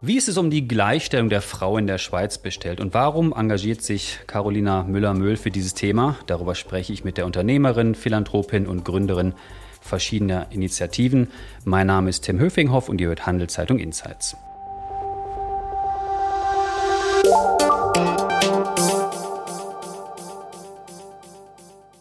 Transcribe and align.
Wie 0.00 0.16
ist 0.16 0.28
es 0.28 0.38
um 0.38 0.48
die 0.48 0.68
Gleichstellung 0.68 1.28
der 1.28 1.42
Frau 1.42 1.76
in 1.76 1.88
der 1.88 1.98
Schweiz 1.98 2.38
bestellt 2.38 2.80
und 2.80 2.94
warum 2.94 3.34
engagiert 3.36 3.82
sich 3.82 4.20
Carolina 4.26 4.84
Müller-Möhl 4.84 5.36
für 5.36 5.50
dieses 5.50 5.74
Thema? 5.74 6.16
Darüber 6.26 6.54
spreche 6.54 6.92
ich 6.92 7.04
mit 7.04 7.16
der 7.16 7.26
Unternehmerin, 7.26 7.96
Philanthropin 7.96 8.66
und 8.68 8.84
Gründerin 8.84 9.34
verschiedener 9.80 10.46
Initiativen. 10.50 11.28
Mein 11.64 11.88
Name 11.88 12.10
ist 12.10 12.22
Tim 12.22 12.38
Höfinghoff 12.38 12.88
und 12.88 13.00
ihr 13.00 13.08
hört 13.08 13.26
Handelszeitung 13.26 13.80
Insights. 13.80 14.36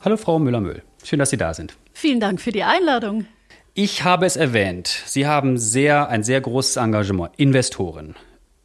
Hallo 0.01 0.17
Frau 0.17 0.39
Müller-Möhl, 0.39 0.83
schön, 1.03 1.19
dass 1.19 1.31
Sie 1.31 1.37
da 1.37 1.53
sind. 1.53 1.75
Vielen 1.93 2.19
Dank 2.19 2.39
für 2.39 2.51
die 2.51 2.63
Einladung. 2.63 3.25
Ich 3.79 4.03
habe 4.03 4.25
es 4.25 4.37
erwähnt. 4.37 4.87
Sie 5.05 5.27
haben 5.27 5.59
sehr, 5.59 6.09
ein 6.09 6.23
sehr 6.23 6.41
großes 6.41 6.77
Engagement. 6.77 7.35
Investorin, 7.37 8.15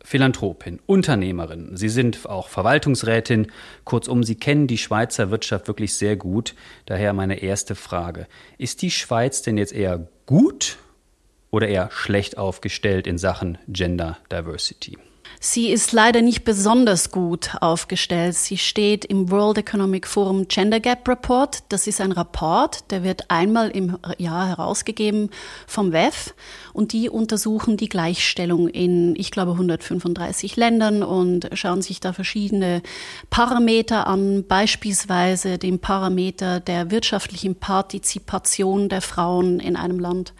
Philanthropin, 0.02 0.80
Unternehmerin. 0.86 1.76
Sie 1.76 1.90
sind 1.90 2.26
auch 2.26 2.48
Verwaltungsrätin. 2.48 3.52
Kurzum, 3.84 4.24
Sie 4.24 4.36
kennen 4.36 4.68
die 4.68 4.78
Schweizer 4.78 5.30
Wirtschaft 5.30 5.68
wirklich 5.68 5.92
sehr 5.96 6.16
gut. 6.16 6.54
Daher 6.86 7.12
meine 7.12 7.42
erste 7.42 7.74
Frage. 7.74 8.26
Ist 8.56 8.80
die 8.80 8.90
Schweiz 8.90 9.42
denn 9.42 9.58
jetzt 9.58 9.74
eher 9.74 10.08
gut 10.24 10.78
oder 11.50 11.68
eher 11.68 11.90
schlecht 11.92 12.38
aufgestellt 12.38 13.06
in 13.06 13.18
Sachen 13.18 13.58
Gender 13.68 14.16
Diversity? 14.32 14.96
Sie 15.44 15.70
ist 15.70 15.90
leider 15.90 16.22
nicht 16.22 16.44
besonders 16.44 17.10
gut 17.10 17.56
aufgestellt. 17.60 18.36
Sie 18.36 18.56
steht 18.56 19.04
im 19.04 19.32
World 19.32 19.58
Economic 19.58 20.06
Forum 20.06 20.46
Gender 20.46 20.78
Gap 20.78 21.08
Report. 21.08 21.64
Das 21.68 21.88
ist 21.88 22.00
ein 22.00 22.12
Rapport, 22.12 22.88
der 22.92 23.02
wird 23.02 23.28
einmal 23.28 23.70
im 23.70 23.98
Jahr 24.18 24.46
herausgegeben 24.46 25.30
vom 25.66 25.92
WEF 25.92 26.32
und 26.72 26.92
die 26.92 27.10
untersuchen 27.10 27.76
die 27.76 27.88
Gleichstellung 27.88 28.68
in, 28.68 29.16
ich 29.16 29.32
glaube, 29.32 29.50
135 29.50 30.54
Ländern 30.54 31.02
und 31.02 31.50
schauen 31.54 31.82
sich 31.82 31.98
da 31.98 32.12
verschiedene 32.12 32.80
Parameter 33.28 34.06
an, 34.06 34.44
beispielsweise 34.46 35.58
den 35.58 35.80
Parameter 35.80 36.60
der 36.60 36.92
wirtschaftlichen 36.92 37.56
Partizipation 37.56 38.88
der 38.88 39.02
Frauen 39.02 39.58
in 39.58 39.74
einem 39.74 39.98
Land. 39.98 40.34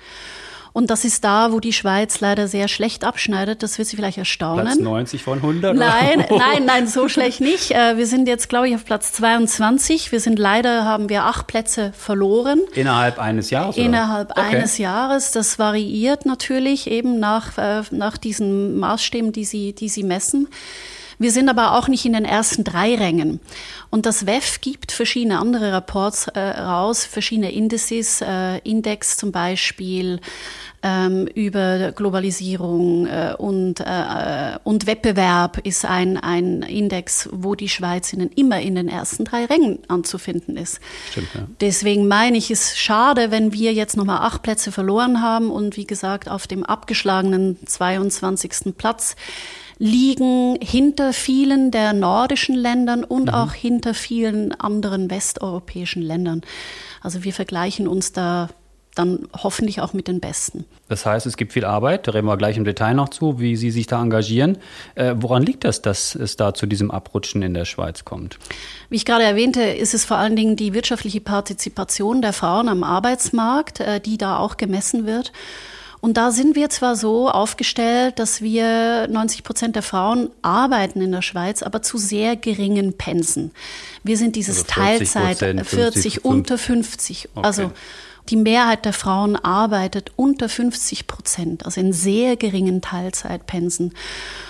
Und 0.72 0.90
das 0.90 1.04
ist 1.04 1.22
da, 1.24 1.52
wo 1.52 1.60
die 1.60 1.72
Schweiz 1.72 2.20
leider 2.20 2.48
sehr 2.48 2.66
schlecht 2.68 3.04
abschneidet. 3.04 3.62
Das 3.62 3.78
wird 3.78 3.88
Sie 3.88 3.96
vielleicht 3.96 4.18
erstaunen. 4.18 4.64
Platz 4.64 4.78
90 4.78 5.22
von 5.22 5.38
100? 5.38 5.76
Nein, 5.76 6.24
nein, 6.30 6.64
nein, 6.64 6.86
so 6.86 7.08
schlecht 7.08 7.40
nicht. 7.40 7.72
Äh, 7.72 7.98
wir 7.98 8.06
sind 8.06 8.26
jetzt, 8.26 8.48
glaube 8.48 8.68
ich, 8.68 8.74
auf 8.74 8.84
Platz 8.84 9.12
22. 9.12 10.12
Wir 10.12 10.20
sind 10.20 10.38
leider, 10.38 10.84
haben 10.84 11.08
wir 11.08 11.24
acht 11.24 11.46
Plätze 11.46 11.92
verloren. 11.92 12.60
Innerhalb 12.74 13.18
eines 13.18 13.50
Jahres? 13.50 13.76
Oder? 13.76 13.84
Innerhalb 13.84 14.30
okay. 14.30 14.40
eines 14.40 14.78
Jahres. 14.78 15.30
Das 15.32 15.58
variiert 15.58 16.24
natürlich 16.24 16.90
eben 16.90 17.20
nach, 17.20 17.58
äh, 17.58 17.82
nach 17.90 18.16
diesen 18.16 18.78
Maßstäben, 18.78 19.32
die 19.32 19.44
Sie, 19.44 19.74
die 19.74 19.90
Sie 19.90 20.02
messen. 20.02 20.48
Wir 21.22 21.30
sind 21.30 21.48
aber 21.48 21.78
auch 21.78 21.88
nicht 21.88 22.04
in 22.04 22.14
den 22.14 22.24
ersten 22.24 22.64
drei 22.64 22.96
Rängen. 22.96 23.40
Und 23.90 24.06
das 24.06 24.26
WEF 24.26 24.60
gibt 24.60 24.90
verschiedene 24.90 25.38
andere 25.38 25.72
Rapports 25.72 26.26
äh, 26.28 26.40
raus, 26.40 27.04
verschiedene 27.04 27.52
Indices, 27.52 28.20
äh, 28.22 28.58
Index 28.58 29.16
zum 29.16 29.30
Beispiel, 29.30 30.20
ähm, 30.82 31.28
über 31.28 31.92
Globalisierung 31.92 33.06
äh, 33.06 33.34
und, 33.38 33.78
äh, 33.80 34.58
und 34.64 34.86
Wettbewerb 34.86 35.58
ist 35.64 35.84
ein, 35.84 36.16
ein 36.16 36.62
Index, 36.62 37.28
wo 37.30 37.54
die 37.54 37.68
Schweiz 37.68 38.12
in, 38.12 38.20
immer 38.30 38.60
in 38.60 38.74
den 38.74 38.88
ersten 38.88 39.24
drei 39.24 39.44
Rängen 39.44 39.78
anzufinden 39.86 40.56
ist. 40.56 40.80
Stimmt, 41.10 41.28
ja. 41.34 41.46
Deswegen 41.60 42.08
meine 42.08 42.36
ich, 42.36 42.50
es 42.50 42.72
ist 42.72 42.78
schade, 42.78 43.30
wenn 43.30 43.52
wir 43.52 43.72
jetzt 43.72 43.96
nochmal 43.96 44.18
acht 44.26 44.42
Plätze 44.42 44.72
verloren 44.72 45.22
haben 45.22 45.50
und 45.50 45.76
wie 45.76 45.86
gesagt 45.86 46.28
auf 46.28 46.48
dem 46.48 46.64
abgeschlagenen 46.64 47.58
22. 47.64 48.76
Platz 48.76 49.14
liegen 49.82 50.58
hinter 50.62 51.12
vielen 51.12 51.72
der 51.72 51.92
nordischen 51.92 52.54
Ländern 52.54 53.02
und 53.02 53.24
mhm. 53.24 53.34
auch 53.34 53.52
hinter 53.52 53.94
vielen 53.94 54.52
anderen 54.52 55.10
westeuropäischen 55.10 56.02
Ländern. 56.02 56.42
Also 57.00 57.24
wir 57.24 57.32
vergleichen 57.32 57.88
uns 57.88 58.12
da 58.12 58.48
dann 58.94 59.26
hoffentlich 59.36 59.80
auch 59.80 59.92
mit 59.92 60.06
den 60.06 60.20
Besten. 60.20 60.66
Das 60.88 61.04
heißt, 61.04 61.26
es 61.26 61.36
gibt 61.36 61.52
viel 61.52 61.64
Arbeit, 61.64 62.06
da 62.06 62.12
reden 62.12 62.28
wir 62.28 62.36
gleich 62.36 62.56
im 62.58 62.64
Detail 62.64 62.94
noch 62.94 63.08
zu, 63.08 63.40
wie 63.40 63.56
Sie 63.56 63.72
sich 63.72 63.88
da 63.88 64.00
engagieren. 64.00 64.58
Äh, 64.94 65.16
woran 65.16 65.42
liegt 65.42 65.64
das, 65.64 65.82
dass 65.82 66.14
es 66.14 66.36
da 66.36 66.54
zu 66.54 66.66
diesem 66.66 66.92
Abrutschen 66.92 67.42
in 67.42 67.52
der 67.52 67.64
Schweiz 67.64 68.04
kommt? 68.04 68.38
Wie 68.88 68.96
ich 68.96 69.04
gerade 69.04 69.24
erwähnte, 69.24 69.62
ist 69.62 69.94
es 69.94 70.04
vor 70.04 70.18
allen 70.18 70.36
Dingen 70.36 70.54
die 70.54 70.74
wirtschaftliche 70.74 71.20
Partizipation 71.20 72.22
der 72.22 72.34
Frauen 72.34 72.68
am 72.68 72.84
Arbeitsmarkt, 72.84 73.80
äh, 73.80 73.98
die 73.98 74.16
da 74.16 74.36
auch 74.36 74.58
gemessen 74.58 75.06
wird. 75.06 75.32
Und 76.04 76.16
da 76.16 76.32
sind 76.32 76.56
wir 76.56 76.68
zwar 76.68 76.96
so 76.96 77.30
aufgestellt, 77.30 78.18
dass 78.18 78.42
wir 78.42 79.06
90 79.06 79.44
Prozent 79.44 79.76
der 79.76 79.84
Frauen 79.84 80.30
arbeiten 80.42 81.00
in 81.00 81.12
der 81.12 81.22
Schweiz, 81.22 81.62
aber 81.62 81.80
zu 81.80 81.96
sehr 81.96 82.34
geringen 82.34 82.94
Pensen. 82.98 83.52
Wir 84.02 84.16
sind 84.16 84.36
dieses 84.36 84.58
also 84.58 84.72
40 84.72 85.12
Teilzeit, 85.12 85.38
40, 85.38 85.68
50, 85.68 86.24
unter 86.24 86.58
50. 86.58 87.28
Okay. 87.34 87.46
Also 87.46 87.72
die 88.28 88.36
Mehrheit 88.36 88.84
der 88.84 88.92
Frauen 88.92 89.36
arbeitet 89.36 90.12
unter 90.14 90.48
50 90.48 91.06
Prozent, 91.08 91.64
also 91.64 91.80
in 91.80 91.92
sehr 91.92 92.36
geringen 92.36 92.80
Teilzeitpensen. 92.80 93.94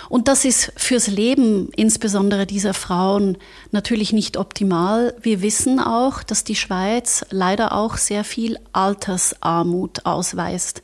Und 0.09 0.27
das 0.27 0.45
ist 0.45 0.71
fürs 0.77 1.07
Leben 1.07 1.69
insbesondere 1.75 2.45
dieser 2.45 2.75
Frauen 2.75 3.37
natürlich 3.71 4.13
nicht 4.13 4.37
optimal. 4.37 5.15
Wir 5.21 5.41
wissen 5.41 5.79
auch, 5.79 6.21
dass 6.21 6.43
die 6.43 6.55
Schweiz 6.55 7.25
leider 7.31 7.73
auch 7.73 7.97
sehr 7.97 8.23
viel 8.23 8.59
Altersarmut 8.73 10.05
ausweist. 10.05 10.83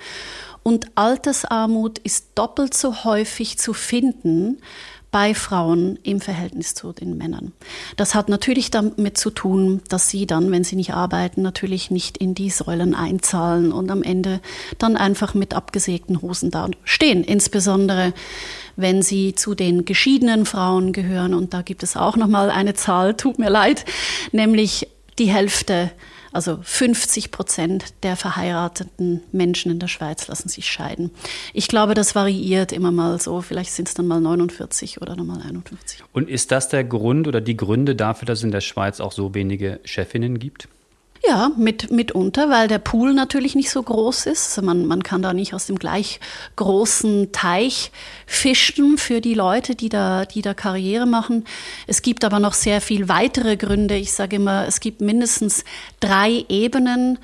Und 0.63 0.87
Altersarmut 0.95 1.99
ist 1.99 2.29
doppelt 2.35 2.73
so 2.73 3.03
häufig 3.03 3.57
zu 3.59 3.73
finden 3.73 4.57
bei 5.11 5.33
Frauen 5.33 5.97
im 6.03 6.21
Verhältnis 6.21 6.75
zu 6.75 6.91
den 6.93 7.17
Männern. 7.17 7.51
Das 7.97 8.15
hat 8.15 8.29
natürlich 8.29 8.71
damit 8.71 9.17
zu 9.17 9.31
tun, 9.31 9.81
dass 9.89 10.09
sie 10.09 10.27
dann, 10.27 10.51
wenn 10.51 10.63
sie 10.63 10.75
nicht 10.75 10.93
arbeiten, 10.93 11.41
natürlich 11.41 11.89
nicht 11.89 12.17
in 12.17 12.35
die 12.35 12.49
Säulen 12.49 12.93
einzahlen 12.93 13.71
und 13.71 13.89
am 13.89 14.03
Ende 14.03 14.39
dann 14.77 14.97
einfach 14.97 15.33
mit 15.33 15.53
abgesägten 15.53 16.21
Hosen 16.21 16.51
da 16.51 16.69
stehen. 16.83 17.23
Insbesondere 17.23 18.13
wenn 18.79 19.01
sie 19.01 19.35
zu 19.35 19.55
den 19.55 19.85
geschiedenen 19.85 20.45
Frauen 20.45 20.93
gehören. 20.93 21.33
Und 21.33 21.53
da 21.53 21.61
gibt 21.61 21.83
es 21.83 21.97
auch 21.97 22.15
noch 22.15 22.27
mal 22.27 22.49
eine 22.49 22.73
Zahl, 22.73 23.15
tut 23.15 23.37
mir 23.37 23.49
leid, 23.49 23.85
nämlich 24.31 24.87
die 25.17 25.29
Hälfte 25.29 25.91
also 26.31 26.59
50 26.61 27.31
Prozent 27.31 27.93
der 28.03 28.15
verheirateten 28.15 29.21
Menschen 29.31 29.71
in 29.71 29.79
der 29.79 29.87
Schweiz 29.87 30.27
lassen 30.27 30.49
sich 30.49 30.67
scheiden. 30.67 31.11
Ich 31.53 31.67
glaube, 31.67 31.93
das 31.93 32.15
variiert 32.15 32.71
immer 32.71 32.91
mal 32.91 33.19
so. 33.19 33.41
Vielleicht 33.41 33.71
sind 33.71 33.87
es 33.87 33.93
dann 33.93 34.07
mal 34.07 34.21
49 34.21 35.01
oder 35.01 35.15
nochmal 35.15 35.41
51. 35.41 36.03
Und 36.13 36.29
ist 36.29 36.51
das 36.51 36.69
der 36.69 36.83
Grund 36.83 37.27
oder 37.27 37.41
die 37.41 37.57
Gründe 37.57 37.95
dafür, 37.95 38.25
dass 38.25 38.39
es 38.39 38.43
in 38.43 38.51
der 38.51 38.61
Schweiz 38.61 38.99
auch 38.99 39.11
so 39.11 39.33
wenige 39.33 39.79
Chefinnen 39.83 40.39
gibt? 40.39 40.67
Ja, 41.27 41.51
mit, 41.57 41.91
mitunter, 41.91 42.49
weil 42.49 42.69
der 42.69 42.79
Pool 42.79 43.13
natürlich 43.13 43.53
nicht 43.53 43.69
so 43.69 43.83
groß 43.83 44.25
ist. 44.27 44.49
Also 44.49 44.65
man, 44.65 44.85
man 44.85 45.03
kann 45.03 45.21
da 45.21 45.33
nicht 45.33 45.53
aus 45.53 45.65
dem 45.65 45.77
gleich 45.77 46.21
großen 46.55 47.33
Teich 47.33 47.91
fischen 48.25 48.97
für 48.97 49.19
die 49.19 49.33
Leute, 49.33 49.75
die 49.75 49.89
da, 49.89 50.23
die 50.23 50.41
da 50.41 50.53
Karriere 50.53 51.05
machen. 51.05 51.43
Es 51.87 52.01
gibt 52.01 52.23
aber 52.23 52.39
noch 52.39 52.53
sehr 52.53 52.79
viel 52.79 53.09
weitere 53.09 53.57
Gründe. 53.57 53.95
Ich 53.95 54.13
sage 54.13 54.37
immer, 54.37 54.65
es 54.65 54.79
gibt 54.79 55.01
mindestens 55.01 55.65
drei 55.99 56.45
Ebenen, 56.47 57.19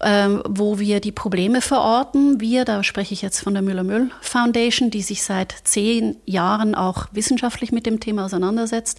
ähm, 0.00 0.42
wo 0.48 0.78
wir 0.78 1.00
die 1.00 1.12
Probleme 1.12 1.60
verorten. 1.60 2.40
Wir, 2.40 2.64
da 2.64 2.82
spreche 2.82 3.14
ich 3.14 3.22
jetzt 3.22 3.40
von 3.40 3.54
der 3.54 3.62
Müller-Müll 3.62 4.10
Foundation, 4.20 4.90
die 4.90 5.02
sich 5.02 5.22
seit 5.22 5.54
zehn 5.64 6.16
Jahren 6.24 6.74
auch 6.74 7.06
wissenschaftlich 7.12 7.70
mit 7.70 7.86
dem 7.86 8.00
Thema 8.00 8.24
auseinandersetzt. 8.24 8.98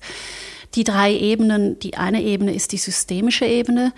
Die 0.76 0.84
drei 0.84 1.16
Ebenen, 1.16 1.80
die 1.80 1.98
eine 1.98 2.22
Ebene 2.22 2.54
ist 2.54 2.74
die 2.74 2.78
systemische 2.78 3.46
Ebene, 3.46 3.92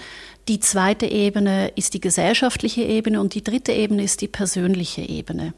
die 0.52 0.60
zweite 0.60 1.06
Ebene 1.06 1.70
ist 1.78 1.94
die 1.94 2.02
gesellschaftliche 2.02 2.82
Ebene 2.82 3.22
und 3.22 3.36
die 3.36 3.42
dritte 3.42 3.72
Ebene 3.72 4.04
ist 4.04 4.20
die 4.20 4.28
persönliche 4.28 5.00
Ebene. 5.02 5.54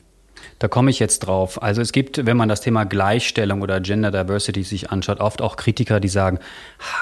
Da 0.59 0.67
komme 0.67 0.91
ich 0.91 0.99
jetzt 0.99 1.21
drauf. 1.21 1.63
Also 1.63 1.81
es 1.81 1.91
gibt, 1.91 2.27
wenn 2.27 2.37
man 2.37 2.47
das 2.47 2.61
Thema 2.61 2.83
Gleichstellung 2.83 3.63
oder 3.63 3.81
Gender 3.81 4.11
Diversity 4.11 4.61
sich 4.61 4.91
anschaut, 4.91 5.19
oft 5.19 5.41
auch 5.41 5.55
Kritiker, 5.55 5.99
die 5.99 6.09
sagen, 6.09 6.37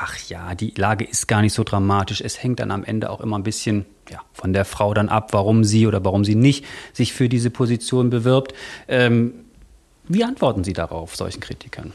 ach 0.01 0.15
ja, 0.29 0.55
die 0.55 0.73
Lage 0.77 1.03
ist 1.03 1.27
gar 1.27 1.41
nicht 1.41 1.51
so 1.51 1.65
dramatisch. 1.65 2.21
Es 2.21 2.41
hängt 2.41 2.61
dann 2.61 2.71
am 2.71 2.85
Ende 2.85 3.09
auch 3.09 3.19
immer 3.19 3.37
ein 3.37 3.43
bisschen 3.43 3.85
ja, 4.09 4.21
von 4.31 4.53
der 4.53 4.63
Frau 4.63 4.93
dann 4.93 5.09
ab, 5.09 5.33
warum 5.33 5.65
sie 5.65 5.85
oder 5.85 6.05
warum 6.05 6.23
sie 6.23 6.35
nicht 6.35 6.63
sich 6.93 7.11
für 7.11 7.27
diese 7.27 7.49
Position 7.49 8.09
bewirbt. 8.09 8.53
Ähm, 8.87 9.33
wie 10.07 10.23
antworten 10.23 10.63
Sie 10.63 10.73
darauf, 10.73 11.17
solchen 11.17 11.41
Kritikern? 11.41 11.91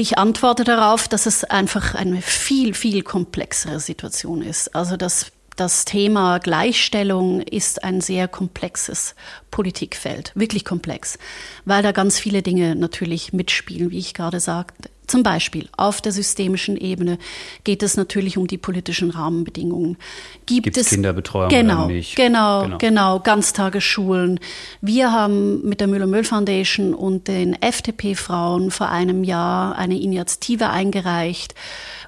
Ich 0.00 0.16
antworte 0.16 0.62
darauf, 0.62 1.08
dass 1.08 1.26
es 1.26 1.42
einfach 1.42 1.96
eine 1.96 2.22
viel, 2.22 2.72
viel 2.72 3.02
komplexere 3.02 3.80
Situation 3.80 4.42
ist. 4.42 4.72
Also 4.72 4.96
das, 4.96 5.32
das 5.56 5.84
Thema 5.84 6.38
Gleichstellung 6.38 7.40
ist 7.40 7.82
ein 7.82 8.00
sehr 8.00 8.28
komplexes 8.28 9.16
Politikfeld, 9.50 10.30
wirklich 10.36 10.64
komplex, 10.64 11.18
weil 11.64 11.82
da 11.82 11.90
ganz 11.90 12.16
viele 12.16 12.42
Dinge 12.42 12.76
natürlich 12.76 13.32
mitspielen, 13.32 13.90
wie 13.90 13.98
ich 13.98 14.14
gerade 14.14 14.38
sagte. 14.38 14.88
Zum 15.08 15.22
Beispiel 15.22 15.68
auf 15.76 16.00
der 16.02 16.12
systemischen 16.12 16.76
Ebene 16.76 17.18
geht 17.64 17.82
es 17.82 17.96
natürlich 17.96 18.36
um 18.36 18.46
die 18.46 18.58
politischen 18.58 19.10
Rahmenbedingungen. 19.10 19.96
Gibt 20.44 20.64
Gibt's 20.64 20.82
es 20.82 20.88
Kinderbetreuung 20.90 21.48
genau, 21.48 21.86
oder 21.86 21.94
nicht? 21.94 22.14
Genau, 22.14 22.62
genau, 22.64 22.78
genau, 22.78 23.20
Ganztagesschulen. 23.20 24.38
Wir 24.82 25.10
haben 25.10 25.66
mit 25.66 25.80
der 25.80 25.88
Müller-Müll 25.88 26.24
Foundation 26.24 26.92
und 26.92 27.26
den 27.26 27.54
FDP-Frauen 27.54 28.70
vor 28.70 28.90
einem 28.90 29.24
Jahr 29.24 29.76
eine 29.76 29.98
Initiative 29.98 30.68
eingereicht, 30.68 31.54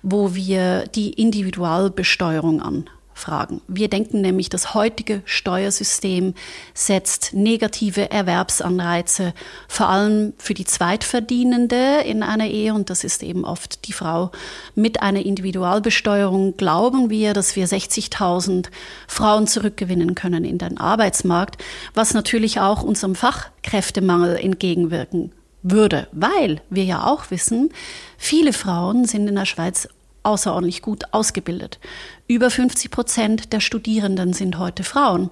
wo 0.03 0.35
wir 0.35 0.85
die 0.95 1.15
Individualbesteuerung 1.15 2.61
an 2.61 2.91
fragen. 3.21 3.61
Wir 3.69 3.89
denken 3.89 4.21
nämlich, 4.21 4.49
das 4.49 4.75
heutige 4.75 5.23
Steuersystem 5.25 6.35
setzt 6.75 7.33
negative 7.33 8.11
Erwerbsanreize 8.11 9.35
vor 9.69 9.89
allem 9.89 10.33
für 10.39 10.55
die 10.55 10.65
Zweitverdienende 10.65 12.01
in 12.05 12.23
einer 12.23 12.47
Ehe 12.47 12.75
und 12.75 12.91
das 12.91 13.05
ist 13.05 13.23
eben 13.23 13.45
oft 13.45 13.87
die 13.87 13.93
Frau. 13.93 14.31
Mit 14.75 15.03
einer 15.03 15.25
Individualbesteuerung 15.25 16.57
glauben 16.57 17.11
wir, 17.11 17.35
dass 17.35 17.55
wir 17.55 17.69
60.000 17.69 18.67
Frauen 19.07 19.47
zurückgewinnen 19.47 20.15
können 20.15 20.45
in 20.45 20.59
den 20.59 20.79
Arbeitsmarkt, 20.79 21.63
was 21.95 22.15
natürlich 22.15 22.61
auch 22.61 22.83
unserem 22.83 23.15
Fachkräftemangel 23.15 24.37
entgegenwirken 24.37 25.33
würde, 25.63 26.09
weil 26.13 26.63
wir 26.71 26.85
ja 26.85 27.07
auch 27.07 27.31
wissen, 27.31 27.71
viele 28.17 28.53
Frauen 28.53 29.05
sind 29.05 29.29
in 29.29 29.35
der 29.35 29.45
Schweiz 29.45 29.89
außerordentlich 30.23 30.83
gut 30.83 31.05
ausgebildet. 31.13 31.79
Über 32.27 32.51
50 32.51 32.91
Prozent 32.91 33.53
der 33.53 33.61
Studierenden 33.61 34.33
sind 34.33 34.59
heute 34.59 34.85
Frauen. 34.85 35.31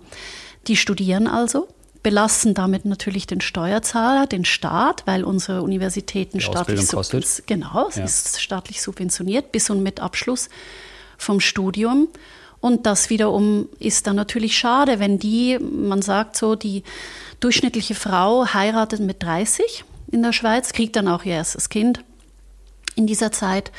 Die 0.67 0.77
studieren 0.77 1.27
also, 1.27 1.69
belasten 2.03 2.55
damit 2.55 2.85
natürlich 2.85 3.27
den 3.27 3.41
Steuerzahler, 3.41 4.27
den 4.27 4.45
Staat, 4.45 5.07
weil 5.07 5.25
unsere 5.25 5.63
Universitäten 5.63 6.41
staatlich, 6.41 6.89
kostet. 6.89 7.43
genau, 7.47 7.91
ja. 7.95 8.05
ist 8.05 8.41
staatlich 8.41 8.83
subventioniert 8.83 9.53
bis 9.53 9.71
und 9.71 9.83
mit 9.83 10.01
Abschluss 10.01 10.49
vom 11.17 11.41
Studium. 11.41 12.09
Und 12.61 12.87
das 12.87 13.09
wiederum 13.11 13.69
ist 13.79 14.07
dann 14.07 14.17
natürlich 14.17 14.59
schade, 14.59 14.99
wenn 14.99 15.19
die, 15.19 15.59
man 15.59 16.03
sagt 16.03 16.37
so, 16.37 16.55
die 16.55 16.83
durchschnittliche 17.41 17.95
Frau 17.95 18.47
heiratet 18.53 19.01
mit 19.01 19.23
30 19.23 19.85
in 20.11 20.23
der 20.23 20.33
Schweiz, 20.33 20.73
kriegt 20.73 20.97
dann 20.97 21.09
auch 21.09 21.25
ihr 21.25 21.35
erstes 21.35 21.69
Kind 21.69 22.03
in 22.97 23.07
dieser 23.07 23.31
Zeit 23.31 23.71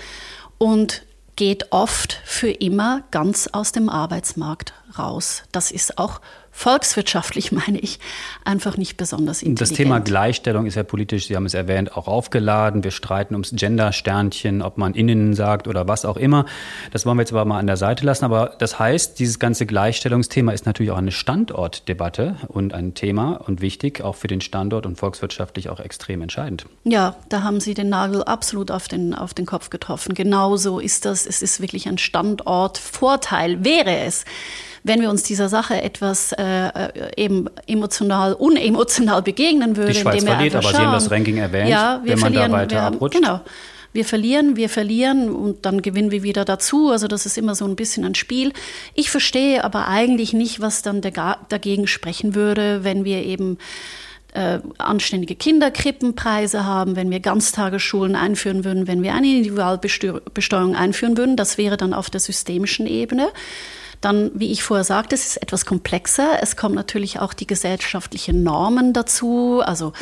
und 0.60 1.04
geht 1.36 1.72
oft 1.72 2.22
für 2.26 2.52
immer 2.52 3.04
ganz 3.12 3.48
aus 3.48 3.72
dem 3.72 3.90
Arbeitsmarkt 3.90 4.74
raus. 4.98 5.44
Das 5.52 5.72
ist 5.72 5.98
auch 5.98 6.22
volkswirtschaftlich, 6.52 7.52
meine 7.54 7.80
ich, 7.80 8.00
einfach 8.44 8.78
nicht 8.78 8.98
besonders 8.98 9.42
intelligent. 9.42 9.62
Das 9.62 9.78
Thema 9.78 10.00
Gleichstellung 10.00 10.66
ist 10.66 10.76
ja 10.76 10.84
politisch, 10.84 11.28
Sie 11.28 11.36
haben 11.36 11.46
es 11.46 11.54
erwähnt, 11.54 11.96
auch 11.96 12.08
aufgeladen. 12.08 12.84
Wir 12.84 12.92
streiten 12.92 13.34
ums 13.34 13.52
Gender-Sternchen, 13.54 14.62
ob 14.62 14.78
man 14.78 14.94
innen 14.94 15.34
sagt 15.34 15.68
oder 15.68 15.88
was 15.88 16.06
auch 16.06 16.18
immer. 16.18 16.46
Das 16.92 17.06
wollen 17.06 17.18
wir 17.18 17.22
jetzt 17.22 17.32
aber 17.32 17.46
mal 17.46 17.60
an 17.60 17.68
der 17.68 17.78
Seite 17.78 18.06
lassen. 18.06 18.26
Aber 18.26 18.56
das 18.60 18.80
heißt, 18.80 19.20
dieses 19.20 19.40
ganze 19.40 19.66
Gleichstellungsthema 19.66 20.52
ist 20.52 20.66
natürlich 20.66 20.92
auch 20.92 20.98
eine 20.98 21.12
Standortdebatte 21.12 22.36
und 22.48 22.74
ein 22.74 22.94
Thema 22.94 23.34
und 23.34 23.62
wichtig, 23.62 24.02
auch 24.02 24.16
für 24.16 24.28
den 24.28 24.42
Standort 24.42 24.86
und 24.86 24.98
volkswirtschaftlich 24.98 25.70
auch 25.70 25.80
extrem 25.80 26.22
entscheidend. 26.22 26.66
Ja, 26.84 27.16
da 27.30 27.44
haben 27.44 27.60
Sie 27.60 27.74
den 27.74 27.90
Nagel 27.90 28.24
absolut 28.24 28.72
auf 28.72 28.88
den, 28.88 29.14
auf 29.14 29.34
den 29.34 29.46
Kopf 29.46 29.70
getroffen. 29.70 30.14
Genauso 30.14 30.80
ist 30.80 31.06
das. 31.06 31.26
Es 31.26 31.42
ist 31.42 31.62
wirklich 31.62 31.88
ein 31.88 31.98
Standortvorteil, 31.98 33.64
wäre 33.64 34.00
es 34.00 34.26
wenn 34.84 35.02
wir 35.02 35.10
uns 35.10 35.24
dieser 35.24 35.50
Sache 35.50 35.82
etwas 35.82 36.32
äh, 36.34 36.44
äh, 36.44 36.92
eben 37.18 37.48
emotional, 37.68 38.34
unemotional 38.34 39.22
begegnen 39.22 39.78
würden. 39.78 39.94
Die 39.94 40.00
Schweiz 40.00 40.24
verliert, 40.24 40.56
aber 40.56 40.64
schauen, 40.64 40.76
Sie 40.76 40.82
haben 40.82 40.94
das 40.94 41.12
Ranking 41.12 41.38
erwähnt, 41.38 41.70
ja, 41.70 42.02
wir 42.04 42.14
wenn 42.14 42.20
man 42.20 42.34
verlieren, 42.34 42.52
da 42.52 42.58
weiter 42.58 42.76
wir, 42.76 42.84
abrutscht. 42.84 43.18
Genau. 43.18 43.42
Wir 43.92 44.06
verlieren, 44.06 44.56
wir 44.56 44.70
verlieren 44.70 45.32
und 45.32 45.66
dann 45.66 45.82
gewinnen 45.82 46.12
wir 46.12 46.22
wieder 46.22 46.46
dazu. 46.46 46.90
Also 46.90 47.08
das 47.08 47.26
ist 47.26 47.40
immer 47.40 47.56
so 47.56 47.66
ein 47.66 47.76
bisschen 47.76 48.06
ein 48.06 48.14
Spiel. 48.14 48.54
Ich 48.94 49.10
verstehe 49.10 49.64
aber 49.64 49.88
eigentlich 49.88 50.32
nicht, 50.32 50.62
was 50.62 50.84
dann 50.84 51.02
dagegen 51.02 51.88
sprechen 51.88 52.36
würde, 52.36 52.84
wenn 52.84 53.04
wir 53.04 53.24
eben 53.24 53.58
äh, 54.34 54.60
anständige 54.78 55.36
Kinderkrippenpreise 55.36 56.66
haben, 56.66 56.96
wenn 56.96 57.10
wir 57.10 57.20
Ganztagesschulen 57.20 58.16
einführen 58.16 58.64
würden, 58.64 58.88
wenn 58.88 59.02
wir 59.02 59.16
eine 59.16 59.28
Individualbesteuerung 59.28 60.76
einführen 60.76 61.18
würden. 61.18 61.36
Das 61.36 61.58
wäre 61.58 61.78
dann 61.78 61.96
auf 61.96 62.12
der 62.12 62.20
systemischen 62.20 62.86
Ebene. 62.86 63.30
Dann, 64.02 64.32
wie 64.34 64.52
ich 64.52 64.64
vorher 64.64 64.84
sagte, 64.84 65.16
es 65.16 65.26
ist 65.26 65.42
etwas 65.42 65.66
komplexer. 65.66 66.42
Es 66.42 66.56
kommen 66.56 66.76
natürlich 66.76 67.20
auch 67.20 67.34
die 67.34 67.48
gesellschaftlichen 67.48 68.44
Normen 68.44 68.94
dazu, 68.94 69.62
also 69.64 69.94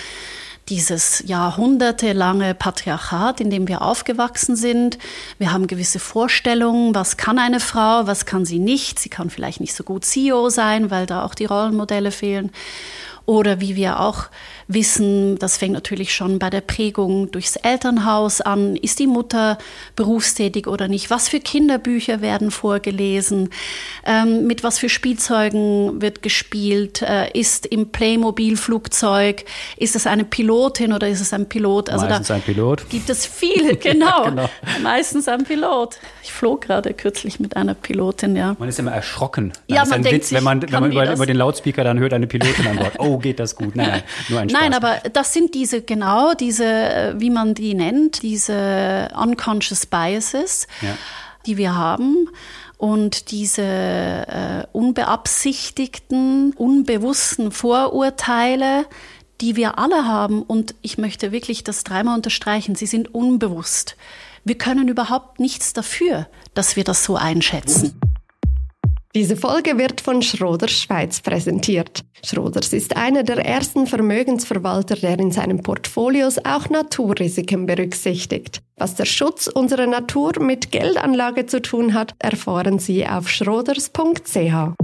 dieses 0.69 1.23
jahrhundertelange 1.25 2.53
Patriarchat, 2.53 3.39
in 3.39 3.49
dem 3.49 3.67
wir 3.67 3.81
aufgewachsen 3.81 4.55
sind. 4.55 4.97
Wir 5.37 5.53
haben 5.53 5.67
gewisse 5.67 5.99
Vorstellungen, 5.99 6.93
was 6.93 7.17
kann 7.17 7.39
eine 7.39 7.59
Frau, 7.59 8.05
was 8.05 8.25
kann 8.25 8.45
sie 8.45 8.59
nicht. 8.59 8.99
Sie 8.99 9.09
kann 9.09 9.29
vielleicht 9.29 9.61
nicht 9.61 9.73
so 9.73 9.83
gut 9.83 10.03
CEO 10.03 10.49
sein, 10.49 10.91
weil 10.91 11.05
da 11.05 11.23
auch 11.23 11.35
die 11.35 11.45
Rollenmodelle 11.45 12.11
fehlen. 12.11 12.51
Oder 13.27 13.59
wie 13.59 13.75
wir 13.75 13.99
auch 13.99 14.27
wissen, 14.69 15.37
das 15.37 15.57
fängt 15.57 15.73
natürlich 15.73 16.13
schon 16.13 16.39
bei 16.39 16.49
der 16.49 16.61
Prägung 16.61 17.29
durchs 17.29 17.57
Elternhaus 17.57 18.39
an. 18.39 18.77
Ist 18.77 18.99
die 18.99 19.07
Mutter 19.07 19.57
berufstätig 19.97 20.65
oder 20.65 20.87
nicht? 20.87 21.09
Was 21.09 21.27
für 21.27 21.41
Kinderbücher 21.41 22.21
werden 22.21 22.51
vorgelesen? 22.51 23.49
Ähm, 24.05 24.47
mit 24.47 24.63
was 24.63 24.79
für 24.79 24.87
Spielzeugen 24.87 26.01
wird 26.01 26.21
gespielt? 26.21 27.01
Äh, 27.01 27.37
ist 27.37 27.65
im 27.65 27.89
Playmobil-Flugzeug, 27.89 29.43
ist 29.75 29.97
es 29.97 30.07
eine 30.07 30.23
Pilotin 30.23 30.93
oder 30.93 31.09
ist 31.09 31.19
es 31.19 31.33
ein 31.33 31.49
Pilot? 31.49 31.89
Also 31.89 32.05
Meistens 32.05 32.31
ein 32.31 32.41
Pilot. 32.41 32.89
Gibt 32.89 33.09
es 33.09 33.25
viele, 33.25 33.75
genau. 33.75 34.23
genau. 34.23 34.49
Meistens 34.81 35.27
ein 35.27 35.43
Pilot. 35.43 35.97
Ich 36.23 36.31
flog 36.31 36.61
gerade 36.61 36.93
kürzlich 36.93 37.41
mit 37.41 37.57
einer 37.57 37.73
Pilotin, 37.73 38.37
ja. 38.37 38.55
Man 38.57 38.69
ist 38.69 38.79
immer 38.79 38.91
erschrocken. 38.91 39.51
Dann 39.67 39.75
ja, 39.75 39.85
man 39.85 40.01
denkt 40.01 40.11
Witz, 40.11 40.29
sich, 40.29 40.37
wenn 40.37 40.45
man, 40.45 40.61
wenn 40.61 40.79
man 40.79 40.91
über, 40.93 41.11
über, 41.11 41.25
den 41.25 41.37
Lautspeaker 41.37 41.83
dann 41.83 41.99
hört, 41.99 42.13
eine 42.13 42.27
Pilotin 42.27 42.67
an 42.67 42.77
Bord. 42.77 42.93
Oh, 42.99 43.16
geht 43.19 43.39
das 43.39 43.55
gut? 43.55 43.75
Nein, 43.75 43.89
nein, 43.89 44.03
nur 44.29 44.39
ein 44.39 44.47
Nein, 44.47 44.73
aber 44.73 44.97
das 45.11 45.33
sind 45.33 45.53
diese, 45.53 45.81
genau, 45.81 46.33
diese, 46.33 46.65
äh, 46.65 47.13
wie 47.19 47.29
man 47.29 47.53
die 47.53 47.73
nennt, 47.73 48.21
diese 48.21 49.09
unconscious 49.19 49.85
biases, 49.85 50.67
ja. 50.81 50.97
die 51.45 51.57
wir 51.57 51.75
haben. 51.75 52.29
Und 52.77 53.31
diese 53.31 53.63
äh, 53.63 54.67
unbeabsichtigten, 54.71 56.53
unbewussten 56.53 57.51
Vorurteile, 57.51 58.85
die 59.41 59.55
wir 59.55 59.79
alle 59.79 60.05
haben, 60.07 60.43
und 60.43 60.75
ich 60.81 60.97
möchte 60.97 61.31
wirklich 61.31 61.63
das 61.63 61.83
dreimal 61.83 62.15
unterstreichen, 62.15 62.75
sie 62.75 62.85
sind 62.85 63.13
unbewusst. 63.13 63.95
Wir 64.43 64.57
können 64.57 64.87
überhaupt 64.87 65.39
nichts 65.39 65.73
dafür, 65.73 66.27
dass 66.53 66.75
wir 66.75 66.83
das 66.83 67.03
so 67.03 67.15
einschätzen. 67.15 67.99
Diese 69.17 69.35
Folge 69.35 69.79
wird 69.79 69.99
von 69.99 70.21
Schroders 70.21 70.69
Schweiz 70.69 71.21
präsentiert. 71.21 72.05
Schroders 72.23 72.71
ist 72.71 72.95
einer 72.95 73.23
der 73.23 73.43
ersten 73.43 73.87
Vermögensverwalter, 73.87 74.95
der 74.95 75.17
in 75.17 75.31
seinen 75.31 75.63
Portfolios 75.63 76.37
auch 76.45 76.69
Naturrisiken 76.69 77.65
berücksichtigt. 77.65 78.61
Was 78.75 78.93
der 78.93 79.05
Schutz 79.05 79.47
unserer 79.47 79.87
Natur 79.87 80.33
mit 80.39 80.71
Geldanlage 80.71 81.47
zu 81.47 81.63
tun 81.63 81.95
hat, 81.95 82.13
erfahren 82.19 82.77
Sie 82.77 83.07
auf 83.07 83.27
schroders.ch. 83.27 84.75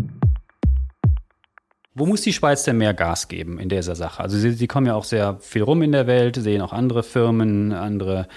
Wo 1.93 2.07
muss 2.07 2.21
die 2.21 2.33
Schweiz 2.33 2.63
denn 2.63 2.79
mehr 2.79 2.95
Gas 2.95 3.27
geben 3.27 3.59
in 3.59 3.69
dieser 3.69 3.93
Sache? 3.93 4.23
Also 4.23 4.39
Sie, 4.39 4.53
Sie 4.53 4.65
kommen 4.65 4.87
ja 4.87 4.95
auch 4.95 5.03
sehr 5.03 5.37
viel 5.41 5.61
rum 5.61 5.83
in 5.83 5.91
der 5.91 6.07
Welt, 6.07 6.37
sehen 6.37 6.63
auch 6.63 6.73
andere 6.73 7.03
Firmen, 7.03 7.71
andere 7.71 8.27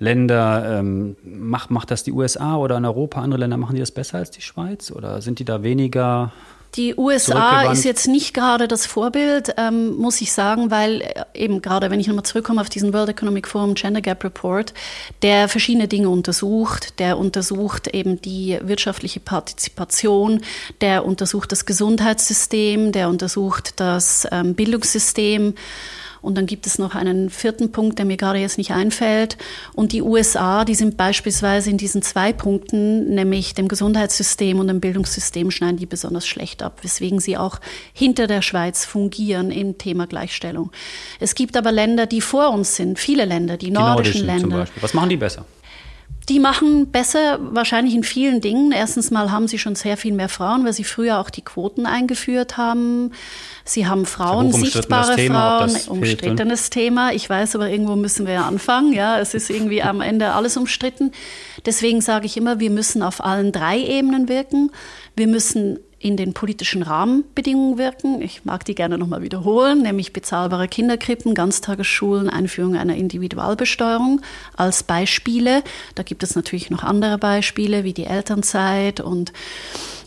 Länder, 0.00 0.78
ähm, 0.78 1.16
macht, 1.22 1.70
macht 1.70 1.90
das 1.90 2.02
die 2.02 2.12
USA 2.12 2.56
oder 2.56 2.78
in 2.78 2.84
Europa, 2.84 3.20
andere 3.20 3.40
Länder, 3.40 3.56
machen 3.56 3.74
die 3.74 3.80
das 3.80 3.92
besser 3.92 4.18
als 4.18 4.30
die 4.30 4.40
Schweiz? 4.42 4.90
Oder 4.90 5.22
sind 5.22 5.38
die 5.38 5.44
da 5.44 5.62
weniger 5.62 6.32
die 6.76 6.94
USA 6.96 7.72
ist 7.72 7.84
jetzt 7.84 8.06
nicht 8.06 8.32
gerade 8.32 8.68
das 8.68 8.86
Vorbild, 8.86 9.54
ähm, 9.56 9.96
muss 9.96 10.20
ich 10.20 10.32
sagen, 10.32 10.70
weil 10.70 11.00
äh, 11.00 11.24
eben 11.34 11.62
gerade, 11.62 11.90
wenn 11.90 11.98
ich 11.98 12.06
nochmal 12.06 12.24
zurückkomme 12.24 12.60
auf 12.60 12.68
diesen 12.68 12.92
World 12.92 13.08
Economic 13.08 13.48
Forum 13.48 13.74
Gender 13.74 14.00
Gap 14.00 14.22
Report, 14.22 14.72
der 15.22 15.48
verschiedene 15.48 15.88
Dinge 15.88 16.08
untersucht, 16.08 17.00
der 17.00 17.18
untersucht 17.18 17.88
eben 17.88 18.22
die 18.22 18.56
wirtschaftliche 18.62 19.18
Partizipation, 19.18 20.42
der 20.80 21.04
untersucht 21.04 21.50
das 21.50 21.66
Gesundheitssystem, 21.66 22.92
der 22.92 23.08
untersucht 23.08 23.80
das 23.80 24.28
ähm, 24.30 24.54
Bildungssystem 24.54 25.54
und 26.22 26.36
dann 26.36 26.46
gibt 26.46 26.66
es 26.66 26.78
noch 26.78 26.94
einen 26.94 27.30
vierten 27.30 27.72
Punkt, 27.72 27.98
der 27.98 28.06
mir 28.06 28.16
gerade 28.16 28.38
jetzt 28.38 28.58
nicht 28.58 28.72
einfällt. 28.72 29.36
Und 29.74 29.92
die 29.92 30.02
USA, 30.02 30.64
die 30.64 30.74
sind 30.74 30.96
beispielsweise 30.96 31.70
in 31.70 31.78
diesen 31.78 32.02
zwei 32.02 32.32
Punkten, 32.32 33.14
nämlich 33.14 33.54
dem 33.54 33.68
Gesundheitssystem 33.68 34.58
und 34.58 34.68
dem 34.68 34.80
Bildungssystem, 34.80 35.50
schneiden 35.50 35.78
die 35.78 35.86
besonders 35.86 36.26
schlecht 36.26 36.62
ab, 36.62 36.78
weswegen 36.82 37.20
sie 37.20 37.36
auch 37.36 37.58
hinter 37.92 38.26
der 38.26 38.42
Schweiz 38.42 38.84
fungieren 38.84 39.50
im 39.50 39.78
Thema 39.78 40.06
Gleichstellung. 40.06 40.70
Es 41.18 41.34
gibt 41.34 41.56
aber 41.56 41.72
Länder, 41.72 42.06
die 42.06 42.20
vor 42.20 42.50
uns 42.50 42.76
sind, 42.76 42.98
viele 42.98 43.24
Länder, 43.24 43.56
die, 43.56 43.66
die 43.66 43.72
nordischen, 43.72 44.26
nordischen 44.26 44.50
Länder. 44.50 44.66
Was 44.80 44.94
machen 44.94 45.08
die 45.08 45.16
besser? 45.16 45.44
Die 46.28 46.38
machen 46.38 46.92
besser 46.92 47.38
wahrscheinlich 47.40 47.94
in 47.94 48.04
vielen 48.04 48.40
Dingen. 48.40 48.70
Erstens 48.70 49.10
mal 49.10 49.32
haben 49.32 49.48
sie 49.48 49.58
schon 49.58 49.74
sehr 49.74 49.96
viel 49.96 50.12
mehr 50.12 50.28
Frauen, 50.28 50.64
weil 50.64 50.72
sie 50.72 50.84
früher 50.84 51.18
auch 51.18 51.30
die 51.30 51.42
Quoten 51.42 51.86
eingeführt 51.86 52.56
haben. 52.56 53.12
Sie 53.70 53.86
haben 53.86 54.04
Frauen, 54.04 54.50
sichtbare 54.50 55.14
Thema, 55.14 55.68
Frauen, 55.68 56.00
umstrittenes 56.00 56.70
Thema. 56.70 57.12
Ich 57.12 57.30
weiß, 57.30 57.54
aber 57.54 57.70
irgendwo 57.70 57.94
müssen 57.94 58.26
wir 58.26 58.34
ja 58.34 58.44
anfangen. 58.44 58.92
Ja, 58.92 59.20
es 59.20 59.32
ist 59.32 59.48
irgendwie 59.48 59.80
am 59.80 60.00
Ende 60.00 60.32
alles 60.32 60.56
umstritten. 60.56 61.12
Deswegen 61.64 62.00
sage 62.00 62.26
ich 62.26 62.36
immer, 62.36 62.58
wir 62.58 62.70
müssen 62.70 63.00
auf 63.00 63.24
allen 63.24 63.52
drei 63.52 63.78
Ebenen 63.78 64.28
wirken. 64.28 64.72
Wir 65.14 65.28
müssen 65.28 65.78
in 66.00 66.16
den 66.16 66.32
politischen 66.32 66.82
Rahmenbedingungen 66.82 67.78
wirken. 67.78 68.20
Ich 68.22 68.44
mag 68.44 68.64
die 68.64 68.74
gerne 68.74 68.98
nochmal 68.98 69.22
wiederholen, 69.22 69.82
nämlich 69.82 70.12
bezahlbare 70.12 70.66
Kinderkrippen, 70.66 71.36
Ganztagesschulen, 71.36 72.28
Einführung 72.28 72.74
einer 72.74 72.96
Individualbesteuerung 72.96 74.20
als 74.56 74.82
Beispiele. 74.82 75.62
Da 75.94 76.02
gibt 76.02 76.24
es 76.24 76.34
natürlich 76.34 76.70
noch 76.70 76.82
andere 76.82 77.18
Beispiele 77.18 77.84
wie 77.84 77.92
die 77.92 78.06
Elternzeit 78.06 78.98
und 78.98 79.32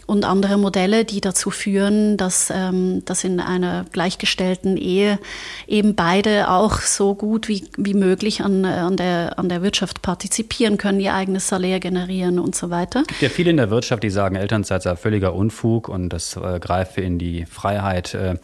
und 0.05 0.25
andere 0.25 0.57
Modelle, 0.57 1.05
die 1.05 1.21
dazu 1.21 1.49
führen, 1.49 2.17
dass, 2.17 2.51
ähm, 2.53 3.03
dass 3.05 3.23
in 3.23 3.39
einer 3.39 3.85
gleichgestellten 3.91 4.77
Ehe 4.77 5.19
eben 5.67 5.95
beide 5.95 6.49
auch 6.49 6.79
so 6.79 7.15
gut 7.15 7.47
wie, 7.47 7.65
wie 7.77 7.93
möglich 7.93 8.41
an, 8.41 8.65
an, 8.65 8.97
der, 8.97 9.39
an 9.39 9.49
der 9.49 9.61
Wirtschaft 9.61 10.01
partizipieren 10.01 10.77
können, 10.77 10.99
ihr 10.99 11.13
eigenes 11.13 11.47
Salär 11.47 11.79
generieren 11.79 12.39
und 12.39 12.55
so 12.55 12.69
weiter. 12.69 13.01
Es 13.01 13.07
gibt 13.07 13.21
ja 13.21 13.29
viele 13.29 13.51
in 13.51 13.57
der 13.57 13.69
Wirtschaft, 13.69 14.03
die 14.03 14.09
sagen, 14.09 14.35
Elternzeit 14.35 14.83
sei 14.83 14.95
völliger 14.95 15.33
Unfug 15.33 15.87
und 15.87 16.09
das 16.09 16.35
äh, 16.35 16.59
greife 16.59 17.01
in 17.01 17.17
die 17.17 17.45
Freiheit 17.45 18.13
äh, 18.13 18.35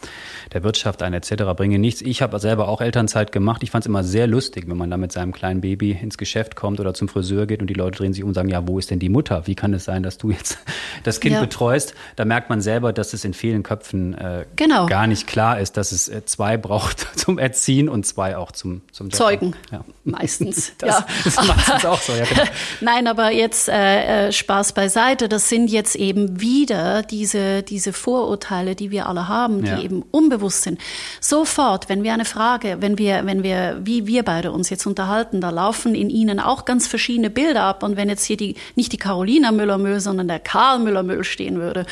der 0.54 0.63
Wirtschaft 0.63 1.04
ein 1.04 1.13
etc., 1.13 1.44
bringe 1.56 1.78
nichts. 1.78 2.01
Ich 2.01 2.22
habe 2.22 2.39
selber 2.39 2.70
auch 2.70 2.82
Elternzeit 2.82 3.32
gemacht. 3.32 3.63
Ich 3.63 3.72
fand 3.72 3.84
es 3.84 3.88
immer 3.88 4.04
sehr 4.04 4.28
lustig, 4.28 4.66
wenn 4.68 4.78
man 4.78 4.89
da 4.89 4.98
mit 4.98 5.12
seinem 5.12 5.34
kleinen 5.34 5.62
Baby 5.62 5.92
ins 5.92 6.18
Geschäft 6.18 6.56
kommt 6.56 6.80
oder 6.80 6.94
zum 6.94 7.10
Friseur 7.10 7.46
geht 7.48 7.62
und 7.62 7.68
die 7.68 7.74
Leute 7.74 7.98
drehen 7.98 8.13
sich 8.13 8.24
um 8.24 8.30
und 8.30 8.34
sagen, 8.36 8.50
ja, 8.50 8.68
wo 8.68 8.80
ist 8.80 8.92
denn 8.92 9.00
die 9.00 9.10
Mutter? 9.10 9.46
Wie 9.46 9.56
kann 9.56 9.74
es 9.74 9.84
sein, 9.84 10.04
dass 10.04 10.18
du 10.18 10.32
jetzt 10.32 10.58
das 11.04 11.20
Kind 11.20 11.36
ja 11.36 11.49
betreust, 11.50 11.96
da 12.15 12.25
merkt 12.25 12.50
man 12.50 12.62
selber, 12.62 12.94
dass 12.94 13.13
es 13.13 13.25
in 13.25 13.34
vielen 13.34 13.63
Köpfen 13.63 14.13
äh, 14.13 14.46
genau. 14.56 14.86
gar 14.86 15.08
nicht 15.08 15.25
klar 15.25 15.60
ist, 15.60 15.77
dass 15.77 15.91
es 15.91 16.08
äh, 16.08 16.24
zwei 16.25 16.58
braucht 16.58 17.08
zum 17.18 17.39
Erziehen 17.39 17.89
und 17.89 18.06
zwei 18.06 18.38
auch 18.38 18.51
zum, 18.51 18.82
zum 18.91 19.12
Zeugen. 19.12 19.56
Ja. 19.72 19.84
Meistens. 20.03 20.74
das 20.77 21.00
ja. 21.00 21.06
ist 21.25 21.48
meistens 21.48 21.86
auch 21.86 22.01
so, 22.01 22.13
ja, 22.13 22.25
genau. 22.25 22.44
Nein, 22.82 23.08
aber 23.08 23.32
jetzt 23.32 23.68
äh, 23.68 24.27
äh, 24.27 24.32
Spaß 24.32 24.74
beiseite. 24.74 25.27
Das 25.27 25.50
sind 25.50 25.70
jetzt 25.70 25.96
eben 25.96 26.39
wieder 26.39 27.01
diese, 27.01 27.63
diese 27.63 27.94
Vorurteile, 27.94 28.75
die 28.75 28.91
wir 28.91 29.08
alle 29.08 29.27
haben, 29.27 29.63
die 29.63 29.70
ja. 29.70 29.82
eben 29.82 30.03
unbewusst 30.12 30.63
sind. 30.63 30.79
Sofort, 31.20 31.89
wenn 31.89 32.03
wir 32.03 32.13
eine 32.13 32.25
Frage, 32.25 32.77
wenn 32.79 32.98
wir, 32.98 33.25
wenn 33.25 33.44
wir, 33.44 33.79
wie 33.84 34.06
wir 34.08 34.24
beide 34.24 34.51
uns 34.51 34.70
jetzt 34.70 34.86
unterhalten, 34.86 35.41
da 35.41 35.50
laufen 35.50 35.96
in 35.96 36.10
ihnen 36.10 36.39
auch 36.39 36.65
ganz 36.65 36.88
verschiedene 36.88 37.29
Bilder 37.29 37.63
ab. 37.63 37.84
Und 37.84 37.98
wenn 37.98 38.10
jetzt 38.10 38.25
hier 38.25 38.38
die, 38.38 38.56
nicht 38.75 38.91
die 38.91 38.98
Carolina 38.98 39.51
Müller-Müll, 39.51 40.00
sondern 40.00 40.27
der 40.27 40.39
Karl 40.39 40.79
Müller-Müll 40.79 41.24
stehen 41.39 41.60
würde 41.60 41.86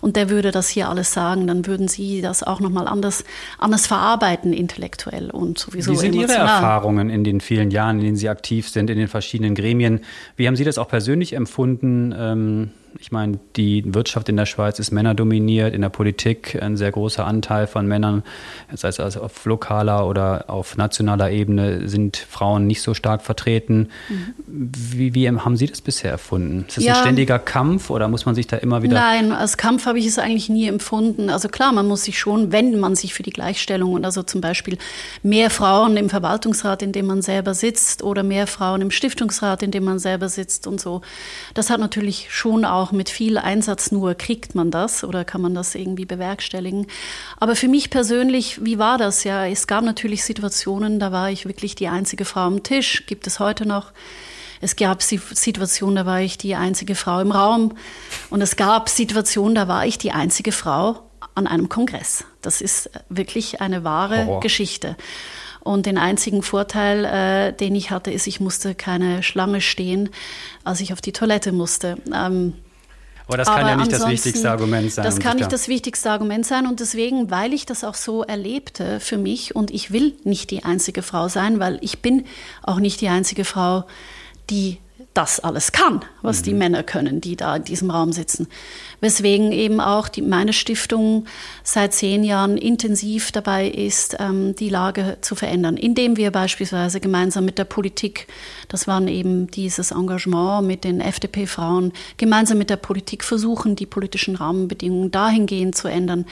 und 0.00 0.14
der 0.14 0.30
würde 0.30 0.52
das 0.52 0.68
hier 0.68 0.88
alles 0.88 1.12
sagen, 1.12 1.48
dann 1.48 1.66
würden 1.66 1.88
Sie 1.88 2.20
das 2.20 2.44
auch 2.44 2.60
nochmal 2.60 2.86
anders, 2.86 3.24
anders 3.58 3.88
verarbeiten, 3.88 4.52
intellektuell 4.52 5.30
und 5.30 5.58
sowieso 5.58 5.92
Wie 5.92 5.96
sind 5.96 6.14
emotional. 6.14 6.38
Ihre 6.38 6.48
Erfahrungen 6.48 7.10
in 7.10 7.24
den 7.24 7.40
vielen 7.40 7.72
Jahren, 7.72 7.98
in 7.98 8.04
denen 8.04 8.16
Sie 8.16 8.28
aktiv 8.28 8.68
sind, 8.68 8.88
in 8.90 8.98
den 8.98 9.08
verschiedenen 9.08 9.56
Gremien? 9.56 10.00
Wie 10.36 10.46
haben 10.46 10.54
Sie 10.54 10.64
das 10.64 10.78
auch 10.78 10.88
persönlich 10.88 11.32
empfunden? 11.32 12.14
Ähm 12.16 12.70
ich 12.98 13.12
meine, 13.12 13.38
die 13.56 13.82
Wirtschaft 13.94 14.28
in 14.28 14.36
der 14.36 14.46
Schweiz 14.46 14.78
ist 14.78 14.90
männerdominiert, 14.90 15.74
in 15.74 15.82
der 15.82 15.88
Politik 15.88 16.60
ein 16.60 16.76
sehr 16.76 16.92
großer 16.92 17.26
Anteil 17.26 17.66
von 17.66 17.86
Männern, 17.86 18.22
das 18.70 18.84
heißt 18.84 19.00
also 19.00 19.22
auf 19.22 19.44
lokaler 19.44 20.06
oder 20.06 20.44
auf 20.48 20.76
nationaler 20.76 21.30
Ebene 21.30 21.88
sind 21.88 22.16
Frauen 22.16 22.66
nicht 22.66 22.82
so 22.82 22.94
stark 22.94 23.22
vertreten. 23.22 23.88
Mhm. 24.08 24.34
Wie, 24.46 25.14
wie, 25.14 25.28
haben 25.28 25.56
Sie 25.56 25.66
das 25.66 25.80
bisher 25.80 26.10
erfunden? 26.10 26.64
Ist 26.68 26.78
das 26.78 26.84
ja. 26.84 26.94
ein 26.94 27.00
ständiger 27.00 27.38
Kampf 27.38 27.90
oder 27.90 28.08
muss 28.08 28.26
man 28.26 28.34
sich 28.34 28.46
da 28.46 28.56
immer 28.56 28.82
wieder... 28.82 28.94
Nein, 28.94 29.32
als 29.32 29.56
Kampf 29.56 29.86
habe 29.86 29.98
ich 29.98 30.06
es 30.06 30.18
eigentlich 30.18 30.48
nie 30.48 30.66
empfunden. 30.66 31.30
Also 31.30 31.48
klar, 31.48 31.72
man 31.72 31.86
muss 31.86 32.04
sich 32.04 32.18
schon, 32.18 32.52
wenn 32.52 32.78
man 32.78 32.96
sich 32.96 33.14
für 33.14 33.22
die 33.22 33.30
Gleichstellung 33.30 33.92
und 33.92 34.04
also 34.04 34.22
zum 34.22 34.40
Beispiel 34.40 34.78
mehr 35.22 35.50
Frauen 35.50 35.96
im 35.96 36.08
Verwaltungsrat, 36.10 36.82
in 36.82 36.92
dem 36.92 37.06
man 37.06 37.22
selber 37.22 37.54
sitzt 37.54 38.02
oder 38.02 38.22
mehr 38.22 38.46
Frauen 38.46 38.82
im 38.82 38.90
Stiftungsrat, 38.90 39.62
in 39.62 39.70
dem 39.70 39.84
man 39.84 39.98
selber 39.98 40.28
sitzt 40.28 40.66
und 40.66 40.80
so, 40.80 41.02
das 41.54 41.70
hat 41.70 41.80
natürlich 41.80 42.28
schon 42.30 42.64
auch 42.64 42.81
auch 42.82 42.92
mit 42.92 43.08
viel 43.08 43.38
Einsatz 43.38 43.92
nur 43.92 44.14
kriegt 44.14 44.54
man 44.54 44.70
das 44.70 45.04
oder 45.04 45.24
kann 45.24 45.40
man 45.40 45.54
das 45.54 45.74
irgendwie 45.74 46.04
bewerkstelligen. 46.04 46.86
Aber 47.38 47.56
für 47.56 47.68
mich 47.68 47.90
persönlich, 47.90 48.64
wie 48.64 48.78
war 48.78 48.98
das? 48.98 49.24
Ja, 49.24 49.46
es 49.46 49.66
gab 49.66 49.84
natürlich 49.84 50.24
Situationen, 50.24 50.98
da 50.98 51.12
war 51.12 51.30
ich 51.30 51.46
wirklich 51.46 51.74
die 51.74 51.88
einzige 51.88 52.24
Frau 52.24 52.42
am 52.42 52.62
Tisch, 52.62 53.06
gibt 53.06 53.26
es 53.26 53.38
heute 53.38 53.66
noch. 53.66 53.92
Es 54.60 54.76
gab 54.76 55.02
Situationen, 55.02 55.96
da 55.96 56.06
war 56.06 56.20
ich 56.20 56.38
die 56.38 56.54
einzige 56.54 56.94
Frau 56.94 57.20
im 57.20 57.32
Raum. 57.32 57.74
Und 58.30 58.42
es 58.42 58.54
gab 58.54 58.88
Situationen, 58.88 59.56
da 59.56 59.66
war 59.66 59.86
ich 59.86 59.98
die 59.98 60.12
einzige 60.12 60.52
Frau 60.52 61.02
an 61.34 61.48
einem 61.48 61.68
Kongress. 61.68 62.24
Das 62.42 62.60
ist 62.60 62.90
wirklich 63.08 63.60
eine 63.60 63.82
wahre 63.82 64.26
Horror. 64.26 64.40
Geschichte. 64.40 64.96
Und 65.60 65.86
den 65.86 65.98
einzigen 65.98 66.42
Vorteil, 66.42 67.04
äh, 67.04 67.52
den 67.52 67.74
ich 67.74 67.90
hatte, 67.90 68.10
ist, 68.10 68.26
ich 68.26 68.40
musste 68.40 68.74
keine 68.74 69.22
Schlange 69.22 69.60
stehen, 69.60 70.10
als 70.64 70.80
ich 70.80 70.92
auf 70.92 71.00
die 71.00 71.12
Toilette 71.12 71.52
musste. 71.52 71.98
Ähm, 72.12 72.54
aber 73.26 73.36
das 73.36 73.48
kann 73.48 73.60
Aber 73.60 73.68
ja 73.68 73.76
nicht 73.76 73.92
das 73.92 74.06
wichtigste 74.08 74.50
Argument 74.50 74.92
sein. 74.92 75.04
Das 75.04 75.18
kann 75.18 75.36
nicht 75.36 75.52
das 75.52 75.68
wichtigste 75.68 76.10
Argument 76.10 76.44
sein. 76.44 76.66
Und 76.66 76.80
deswegen, 76.80 77.30
weil 77.30 77.52
ich 77.52 77.66
das 77.66 77.84
auch 77.84 77.94
so 77.94 78.22
erlebte 78.22 79.00
für 79.00 79.18
mich 79.18 79.54
und 79.54 79.70
ich 79.70 79.92
will 79.92 80.14
nicht 80.24 80.50
die 80.50 80.64
einzige 80.64 81.02
Frau 81.02 81.28
sein, 81.28 81.60
weil 81.60 81.78
ich 81.82 82.00
bin 82.00 82.24
auch 82.62 82.78
nicht 82.78 83.00
die 83.00 83.08
einzige 83.08 83.44
Frau, 83.44 83.84
die 84.50 84.78
das 85.14 85.40
alles 85.40 85.72
kann, 85.72 86.00
was 86.22 86.40
mhm. 86.40 86.44
die 86.44 86.54
Männer 86.54 86.82
können, 86.82 87.20
die 87.20 87.36
da 87.36 87.56
in 87.56 87.64
diesem 87.64 87.90
Raum 87.90 88.12
sitzen. 88.12 88.48
Weswegen 89.00 89.52
eben 89.52 89.80
auch 89.80 90.08
die, 90.08 90.22
meine 90.22 90.52
Stiftung 90.52 91.26
seit 91.62 91.92
zehn 91.92 92.24
Jahren 92.24 92.56
intensiv 92.56 93.30
dabei 93.30 93.68
ist, 93.68 94.16
ähm, 94.20 94.54
die 94.54 94.70
Lage 94.70 95.18
zu 95.20 95.34
verändern, 95.34 95.76
indem 95.76 96.16
wir 96.16 96.30
beispielsweise 96.30 97.00
gemeinsam 97.00 97.44
mit 97.44 97.58
der 97.58 97.64
Politik, 97.64 98.26
das 98.68 98.86
waren 98.86 99.06
eben 99.06 99.50
dieses 99.50 99.90
Engagement 99.90 100.66
mit 100.66 100.84
den 100.84 101.00
FDP-Frauen, 101.00 101.92
gemeinsam 102.16 102.58
mit 102.58 102.70
der 102.70 102.76
Politik 102.76 103.24
versuchen, 103.24 103.76
die 103.76 103.86
politischen 103.86 104.36
Rahmenbedingungen 104.36 105.10
dahingehend 105.10 105.74
zu 105.74 105.88
ändern, 105.88 106.24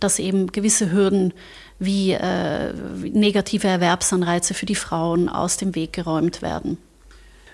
dass 0.00 0.18
eben 0.18 0.52
gewisse 0.52 0.90
Hürden 0.90 1.34
wie 1.78 2.12
äh, 2.12 2.72
negative 3.02 3.66
Erwerbsanreize 3.66 4.54
für 4.54 4.66
die 4.66 4.74
Frauen 4.74 5.28
aus 5.28 5.56
dem 5.56 5.74
Weg 5.74 5.92
geräumt 5.92 6.40
werden. 6.40 6.78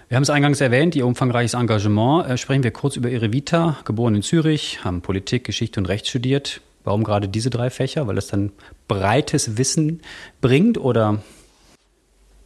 Wir 0.08 0.16
haben 0.16 0.22
es 0.22 0.30
eingangs 0.30 0.62
erwähnt, 0.62 0.96
Ihr 0.96 1.06
umfangreiches 1.06 1.52
Engagement. 1.52 2.30
Äh, 2.30 2.38
sprechen 2.38 2.62
wir 2.62 2.70
kurz 2.70 2.96
über 2.96 3.10
Ihre 3.10 3.30
Vita. 3.30 3.76
Geboren 3.84 4.14
in 4.14 4.22
Zürich, 4.22 4.82
haben 4.82 5.02
Politik, 5.02 5.44
Geschichte 5.44 5.78
und 5.80 5.86
Recht 5.86 6.08
studiert. 6.08 6.62
Warum 6.82 7.04
gerade 7.04 7.28
diese 7.28 7.50
drei 7.50 7.68
Fächer? 7.68 8.06
Weil 8.06 8.14
das 8.14 8.28
dann 8.28 8.52
breites 8.88 9.58
Wissen 9.58 10.00
bringt 10.40 10.78
oder 10.78 11.18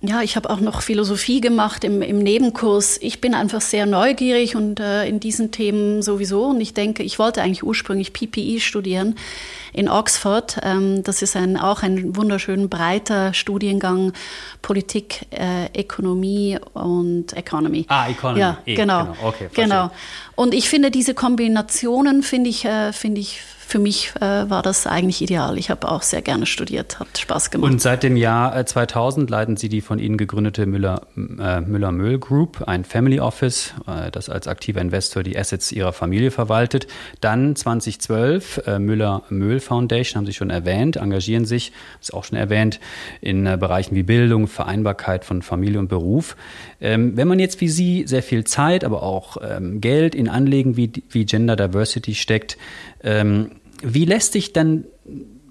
ja, 0.05 0.21
ich 0.21 0.35
habe 0.35 0.51
auch 0.51 0.59
noch 0.59 0.83
Philosophie 0.83 1.41
gemacht 1.41 1.85
im, 1.85 2.03
im 2.03 2.19
Nebenkurs. 2.19 2.99
Ich 3.01 3.21
bin 3.21 3.35
einfach 3.35 3.61
sehr 3.61 3.87
neugierig 3.87 4.57
und 4.57 4.81
äh, 4.81 5.07
in 5.07 5.21
diesen 5.21 5.53
Themen 5.53 6.03
sowieso. 6.03 6.47
Und 6.47 6.61
ich 6.61 6.75
denke, 6.75 7.05
ich 7.05 7.21
wollte 7.21 7.41
eigentlich 7.41 7.63
ursprünglich 7.63 8.13
PPE 8.13 8.59
studieren 8.59 9.15
in 9.73 9.89
Oxford. 9.89 10.59
Ähm, 10.65 11.05
das 11.05 11.23
ist 11.23 11.37
ein, 11.37 11.57
auch 11.57 11.85
ein 11.85 12.17
wunderschön 12.17 12.69
breiter 12.69 13.33
Studiengang 13.33 14.13
Politik, 14.61 15.27
äh, 15.31 15.67
Ökonomie 15.81 16.59
und 16.75 17.33
Economy. 17.37 17.85
Ah, 17.87 18.09
Economy. 18.09 18.41
Ja, 18.41 18.59
e, 18.67 18.75
genau. 18.75 19.05
Genau. 19.05 19.17
Okay, 19.29 19.49
genau. 19.55 19.91
Und 20.35 20.53
ich 20.53 20.69
finde 20.69 20.91
diese 20.91 21.15
Kombinationen 21.15 22.25
finde 22.25 22.51
ich, 22.51 22.65
äh, 22.65 22.93
finde 22.93 23.21
ich 23.21 23.41
für 23.73 23.79
mich 23.79 24.13
äh, 24.17 24.21
war 24.21 24.63
das 24.63 24.87
eigentlich 24.87 25.23
ideal. 25.23 25.57
Ich 25.57 25.71
habe 25.71 25.91
auch 25.91 26.03
sehr 26.03 26.21
gerne 26.21 26.45
studiert, 26.45 27.01
hat 27.01 27.17
Spaß 27.17 27.51
gemacht. 27.51 27.73
Und 27.73 27.81
seit 27.81 28.03
dem 28.03 28.19
Jahr 28.19 28.67
2000 28.67 29.31
äh, 29.31 29.33
leiten 29.33 29.57
Sie 29.57 29.71
die 29.71 29.81
von 29.81 29.99
Ihnen 29.99 30.19
gegründete 30.19 30.67
Müller, 30.67 31.07
äh, 31.17 31.63
Müller 31.63 32.19
Group, 32.19 32.65
ein 32.67 32.85
Family 32.85 33.19
Office, 33.19 33.73
äh, 33.87 34.11
das 34.11 34.29
als 34.29 34.47
aktiver 34.47 34.83
Investor 34.83 35.23
die 35.23 35.39
Assets 35.39 35.73
Ihrer 35.73 35.95
Familie 35.95 36.31
verwaltet. 36.31 36.87
Dann 37.23 37.57
2012 37.57 38.63
äh, 38.67 38.79
Müller-Möhl 38.79 39.59
Foundation, 39.59 40.19
haben 40.19 40.27
Sie 40.27 40.35
schon 40.35 40.51
erwähnt, 40.51 40.97
engagieren 40.97 41.47
sich, 41.47 41.73
ist 41.99 42.13
auch 42.13 42.25
schon 42.25 42.37
erwähnt, 42.37 42.79
in 43.23 43.47
äh, 43.47 43.57
Bereichen 43.59 43.95
wie 43.95 44.03
Bildung, 44.03 44.49
Vereinbarkeit 44.49 45.25
von 45.25 45.41
Familie 45.41 45.79
und 45.79 45.89
Beruf. 45.89 46.37
Ähm, 46.79 47.17
wenn 47.17 47.27
man 47.27 47.39
jetzt 47.39 47.63
wie 47.63 47.71
Sie 47.71 48.05
sehr 48.07 48.23
viel 48.23 48.45
Zeit, 48.45 48.85
aber 48.85 49.03
auch 49.03 49.39
ähm, 49.43 49.81
Geld 49.81 50.15
in 50.15 50.29
Anlegen 50.29 50.77
wie, 50.77 50.93
wie 51.09 51.25
Gender 51.25 51.57
Diversity 51.57 52.15
steckt, 52.15 52.59
ähm, 53.03 53.53
wie 53.83 54.05
lässt 54.05 54.33
sich 54.33 54.53
dann 54.53 54.85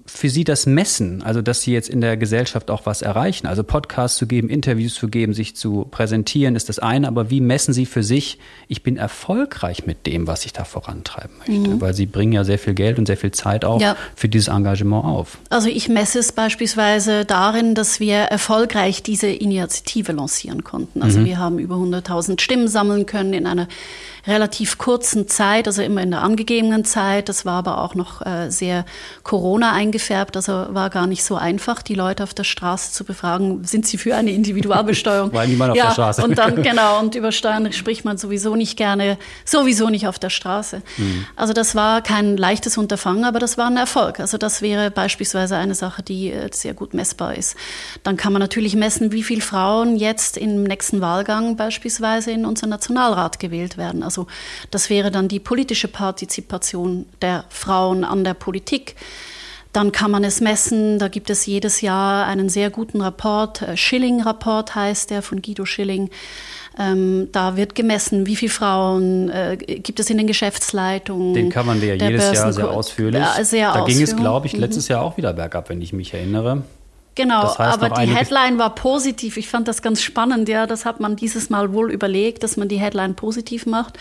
für 0.06 0.28
Sie 0.28 0.44
das 0.44 0.66
Messen, 0.66 1.22
also 1.22 1.42
dass 1.42 1.62
Sie 1.62 1.72
jetzt 1.72 1.88
in 1.88 2.00
der 2.00 2.16
Gesellschaft 2.16 2.70
auch 2.70 2.86
was 2.86 3.02
erreichen? 3.02 3.46
Also 3.46 3.62
Podcasts 3.62 4.18
zu 4.18 4.26
geben, 4.26 4.48
Interviews 4.48 4.94
zu 4.94 5.08
geben, 5.08 5.32
sich 5.32 5.54
zu 5.56 5.86
präsentieren, 5.90 6.56
ist 6.56 6.68
das 6.68 6.78
eine, 6.78 7.08
aber 7.08 7.30
wie 7.30 7.40
messen 7.40 7.72
Sie 7.72 7.86
für 7.86 8.02
sich, 8.02 8.38
ich 8.68 8.82
bin 8.82 8.96
erfolgreich 8.96 9.86
mit 9.86 10.06
dem, 10.06 10.26
was 10.26 10.44
ich 10.44 10.52
da 10.52 10.64
vorantreiben 10.64 11.36
möchte? 11.38 11.70
Mhm. 11.70 11.80
Weil 11.80 11.94
Sie 11.94 12.06
bringen 12.06 12.32
ja 12.32 12.44
sehr 12.44 12.58
viel 12.58 12.74
Geld 12.74 12.98
und 12.98 13.06
sehr 13.06 13.16
viel 13.16 13.30
Zeit 13.30 13.64
auch 13.64 13.80
ja. 13.80 13.96
für 14.16 14.28
dieses 14.28 14.48
Engagement 14.48 15.04
auf. 15.04 15.38
Also 15.50 15.68
ich 15.68 15.88
messe 15.88 16.18
es 16.18 16.32
beispielsweise 16.32 17.24
darin, 17.24 17.74
dass 17.74 18.00
wir 18.00 18.16
erfolgreich 18.16 19.02
diese 19.02 19.28
Initiative 19.28 20.12
lancieren 20.12 20.64
konnten. 20.64 21.02
Also 21.02 21.20
mhm. 21.20 21.24
wir 21.26 21.38
haben 21.38 21.58
über 21.58 21.76
100.000 21.76 22.40
Stimmen 22.40 22.68
sammeln 22.68 23.06
können 23.06 23.32
in 23.32 23.46
einer 23.46 23.68
relativ 24.26 24.78
kurzen 24.78 25.26
Zeit, 25.28 25.66
also 25.66 25.82
immer 25.82 26.02
in 26.02 26.12
der 26.12 26.22
angegebenen 26.22 26.84
Zeit. 26.84 27.28
Das 27.28 27.44
war 27.44 27.54
aber 27.54 27.82
auch 27.82 27.94
noch 27.94 28.24
äh, 28.24 28.50
sehr 28.50 28.84
Corona 29.22 29.72
eingefärbt, 29.72 30.36
also 30.36 30.66
war 30.70 30.90
gar 30.90 31.06
nicht 31.06 31.24
so 31.24 31.36
einfach, 31.36 31.82
die 31.82 31.94
Leute 31.94 32.22
auf 32.22 32.34
der 32.34 32.44
Straße 32.44 32.92
zu 32.92 33.04
befragen, 33.04 33.64
sind 33.64 33.86
sie 33.86 33.98
für 33.98 34.14
eine 34.14 34.30
Individualbesteuerung? 34.30 35.32
War 35.32 35.46
niemand 35.46 35.72
auf 35.72 35.76
ja, 35.76 35.86
der 35.86 35.92
Straße. 35.92 36.22
Und 36.22 36.38
dann, 36.38 36.62
genau, 36.62 37.00
und 37.00 37.14
über 37.14 37.32
Steuern 37.32 37.72
spricht 37.72 38.04
man 38.04 38.18
sowieso 38.18 38.54
nicht 38.54 38.76
gerne, 38.76 39.18
sowieso 39.44 39.88
nicht 39.88 40.06
auf 40.06 40.18
der 40.18 40.30
Straße. 40.30 40.82
Mhm. 40.96 41.26
Also 41.36 41.52
das 41.52 41.74
war 41.74 42.02
kein 42.02 42.36
leichtes 42.36 42.78
Unterfangen, 42.78 43.24
aber 43.24 43.38
das 43.38 43.58
war 43.58 43.66
ein 43.66 43.76
Erfolg. 43.76 44.20
Also 44.20 44.38
das 44.38 44.62
wäre 44.62 44.90
beispielsweise 44.90 45.56
eine 45.56 45.74
Sache, 45.74 46.02
die 46.02 46.30
äh, 46.30 46.48
sehr 46.52 46.74
gut 46.74 46.94
messbar 46.94 47.34
ist. 47.34 47.56
Dann 48.02 48.16
kann 48.16 48.32
man 48.32 48.40
natürlich 48.40 48.76
messen, 48.76 49.12
wie 49.12 49.22
viele 49.22 49.40
Frauen 49.40 49.96
jetzt 49.96 50.36
im 50.36 50.62
nächsten 50.62 51.00
Wahlgang 51.00 51.56
beispielsweise 51.56 52.30
in 52.30 52.46
unseren 52.46 52.70
Nationalrat 52.70 53.38
gewählt 53.38 53.76
werden. 53.76 54.02
Also 54.02 54.11
das 54.70 54.90
wäre 54.90 55.10
dann 55.10 55.28
die 55.28 55.40
politische 55.40 55.88
Partizipation 55.88 57.06
der 57.20 57.44
Frauen 57.48 58.04
an 58.04 58.24
der 58.24 58.34
Politik. 58.34 58.96
Dann 59.72 59.90
kann 59.90 60.10
man 60.10 60.22
es 60.22 60.40
messen. 60.40 60.98
Da 60.98 61.08
gibt 61.08 61.30
es 61.30 61.46
jedes 61.46 61.80
Jahr 61.80 62.26
einen 62.26 62.50
sehr 62.50 62.68
guten 62.68 63.00
Rapport. 63.00 63.62
Äh, 63.62 63.76
Schilling-Rapport 63.76 64.74
heißt 64.74 65.10
der 65.10 65.22
von 65.22 65.40
Guido 65.40 65.64
Schilling. 65.64 66.10
Ähm, 66.78 67.28
da 67.32 67.56
wird 67.56 67.74
gemessen, 67.74 68.26
wie 68.26 68.36
viele 68.36 68.50
Frauen 68.50 69.30
äh, 69.30 69.56
gibt 69.56 70.00
es 70.00 70.10
in 70.10 70.18
den 70.18 70.26
Geschäftsleitungen. 70.26 71.34
Den 71.34 71.50
kann 71.50 71.66
man 71.66 71.80
ja 71.80 71.94
jedes 71.94 72.22
Börsen 72.22 72.34
Jahr 72.34 72.52
sehr 72.52 72.70
ausführlich. 72.70 73.20
Ja, 73.20 73.44
sehr 73.44 73.72
da 73.72 73.84
ging 73.84 74.00
es, 74.00 74.16
glaube 74.16 74.46
ich, 74.46 74.56
letztes 74.56 74.88
mhm. 74.88 74.94
Jahr 74.94 75.02
auch 75.02 75.16
wieder 75.16 75.32
bergab, 75.32 75.68
wenn 75.70 75.80
ich 75.80 75.92
mich 75.92 76.12
erinnere. 76.12 76.64
Genau, 77.14 77.42
das 77.42 77.58
heißt 77.58 77.82
aber 77.82 77.90
die 78.00 78.10
Headline 78.10 78.58
war 78.58 78.74
positiv. 78.74 79.36
Ich 79.36 79.48
fand 79.48 79.68
das 79.68 79.82
ganz 79.82 80.02
spannend. 80.02 80.48
Ja, 80.48 80.66
das 80.66 80.84
hat 80.84 81.00
man 81.00 81.16
dieses 81.16 81.50
Mal 81.50 81.72
wohl 81.72 81.90
überlegt, 81.90 82.42
dass 82.42 82.56
man 82.56 82.68
die 82.68 82.80
Headline 82.80 83.14
positiv 83.14 83.66
macht, 83.66 83.98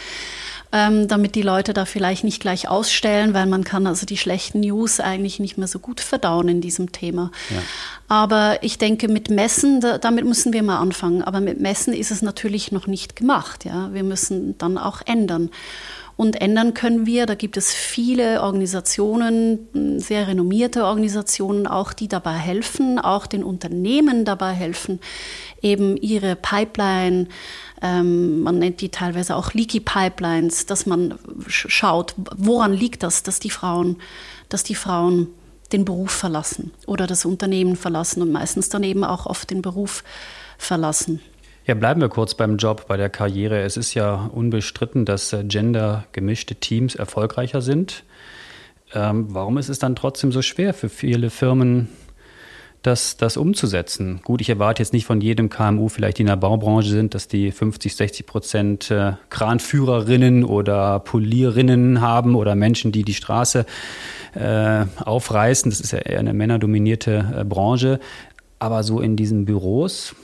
ähm, 0.71 1.09
damit 1.09 1.35
die 1.35 1.41
Leute 1.41 1.73
da 1.73 1.83
vielleicht 1.83 2.23
nicht 2.23 2.41
gleich 2.41 2.69
ausstellen, 2.69 3.33
weil 3.33 3.47
man 3.47 3.65
kann 3.65 3.85
also 3.85 4.05
die 4.05 4.17
schlechten 4.17 4.61
News 4.61 5.01
eigentlich 5.01 5.39
nicht 5.39 5.57
mehr 5.57 5.67
so 5.67 5.79
gut 5.79 5.99
verdauen 5.99 6.47
in 6.47 6.61
diesem 6.61 6.93
Thema. 6.93 7.31
Ja. 7.49 7.61
Aber 8.07 8.59
ich 8.61 8.77
denke, 8.77 9.09
mit 9.09 9.29
Messen, 9.29 9.81
da, 9.81 9.97
damit 9.97 10.23
müssen 10.25 10.53
wir 10.53 10.63
mal 10.63 10.79
anfangen. 10.79 11.21
Aber 11.21 11.41
mit 11.41 11.59
Messen 11.59 11.93
ist 11.93 12.11
es 12.11 12.21
natürlich 12.21 12.71
noch 12.71 12.87
nicht 12.87 13.17
gemacht. 13.17 13.65
Ja, 13.65 13.93
wir 13.93 14.03
müssen 14.03 14.57
dann 14.57 14.77
auch 14.77 15.01
ändern. 15.05 15.49
Und 16.21 16.39
ändern 16.39 16.75
können 16.75 17.07
wir. 17.07 17.25
Da 17.25 17.33
gibt 17.33 17.57
es 17.57 17.73
viele 17.73 18.43
Organisationen, 18.43 19.97
sehr 19.99 20.27
renommierte 20.27 20.85
Organisationen 20.85 21.65
auch, 21.65 21.93
die 21.93 22.07
dabei 22.07 22.33
helfen, 22.33 22.99
auch 22.99 23.25
den 23.25 23.43
Unternehmen 23.43 24.23
dabei 24.23 24.51
helfen, 24.53 24.99
eben 25.63 25.97
ihre 25.97 26.35
Pipeline, 26.35 27.27
ähm, 27.81 28.41
man 28.41 28.59
nennt 28.59 28.81
die 28.81 28.89
teilweise 28.89 29.35
auch 29.35 29.55
Leaky 29.55 29.79
Pipelines, 29.79 30.67
dass 30.67 30.85
man 30.85 31.15
schaut, 31.47 32.13
woran 32.37 32.71
liegt 32.71 33.01
das, 33.01 33.23
dass 33.23 33.39
die 33.39 33.49
Frauen, 33.49 33.95
dass 34.47 34.61
die 34.61 34.75
Frauen 34.75 35.25
den 35.73 35.85
Beruf 35.85 36.11
verlassen 36.11 36.69
oder 36.85 37.07
das 37.07 37.25
Unternehmen 37.25 37.75
verlassen 37.75 38.21
und 38.21 38.31
meistens 38.31 38.69
dann 38.69 38.83
eben 38.83 39.03
auch 39.03 39.25
oft 39.25 39.49
den 39.49 39.63
Beruf 39.63 40.03
verlassen. 40.59 41.19
Ja, 41.67 41.75
bleiben 41.75 42.01
wir 42.01 42.09
kurz 42.09 42.33
beim 42.33 42.57
Job, 42.57 42.87
bei 42.87 42.97
der 42.97 43.09
Karriere. 43.09 43.61
Es 43.61 43.77
ist 43.77 43.93
ja 43.93 44.29
unbestritten, 44.33 45.05
dass 45.05 45.31
äh, 45.31 45.43
gendergemischte 45.43 46.55
Teams 46.55 46.95
erfolgreicher 46.95 47.61
sind. 47.61 48.03
Ähm, 48.95 49.27
warum 49.29 49.59
ist 49.59 49.69
es 49.69 49.77
dann 49.77 49.95
trotzdem 49.95 50.31
so 50.31 50.41
schwer 50.41 50.73
für 50.73 50.89
viele 50.89 51.29
Firmen, 51.29 51.87
das, 52.81 53.15
das 53.15 53.37
umzusetzen? 53.37 54.21
Gut, 54.23 54.41
ich 54.41 54.49
erwarte 54.49 54.81
jetzt 54.81 54.91
nicht 54.91 55.05
von 55.05 55.21
jedem 55.21 55.49
KMU, 55.49 55.87
vielleicht 55.87 56.17
die 56.17 56.23
in 56.23 56.29
der 56.29 56.35
Baubranche 56.35 56.89
sind, 56.89 57.13
dass 57.13 57.27
die 57.27 57.51
50, 57.51 57.95
60 57.95 58.25
Prozent 58.25 58.89
äh, 58.89 59.13
Kranführerinnen 59.29 60.43
oder 60.43 60.99
Polierinnen 60.99 62.01
haben 62.01 62.33
oder 62.33 62.55
Menschen, 62.55 62.91
die 62.91 63.03
die 63.03 63.13
Straße 63.13 63.67
äh, 64.33 64.85
aufreißen. 64.97 65.69
Das 65.69 65.79
ist 65.79 65.91
ja 65.91 65.99
eher 65.99 66.19
eine 66.19 66.33
männerdominierte 66.33 67.35
äh, 67.37 67.43
Branche. 67.43 67.99
Aber 68.57 68.83
so 68.83 68.99
in 68.99 69.15
diesen 69.15 69.45
Büros, 69.45 70.15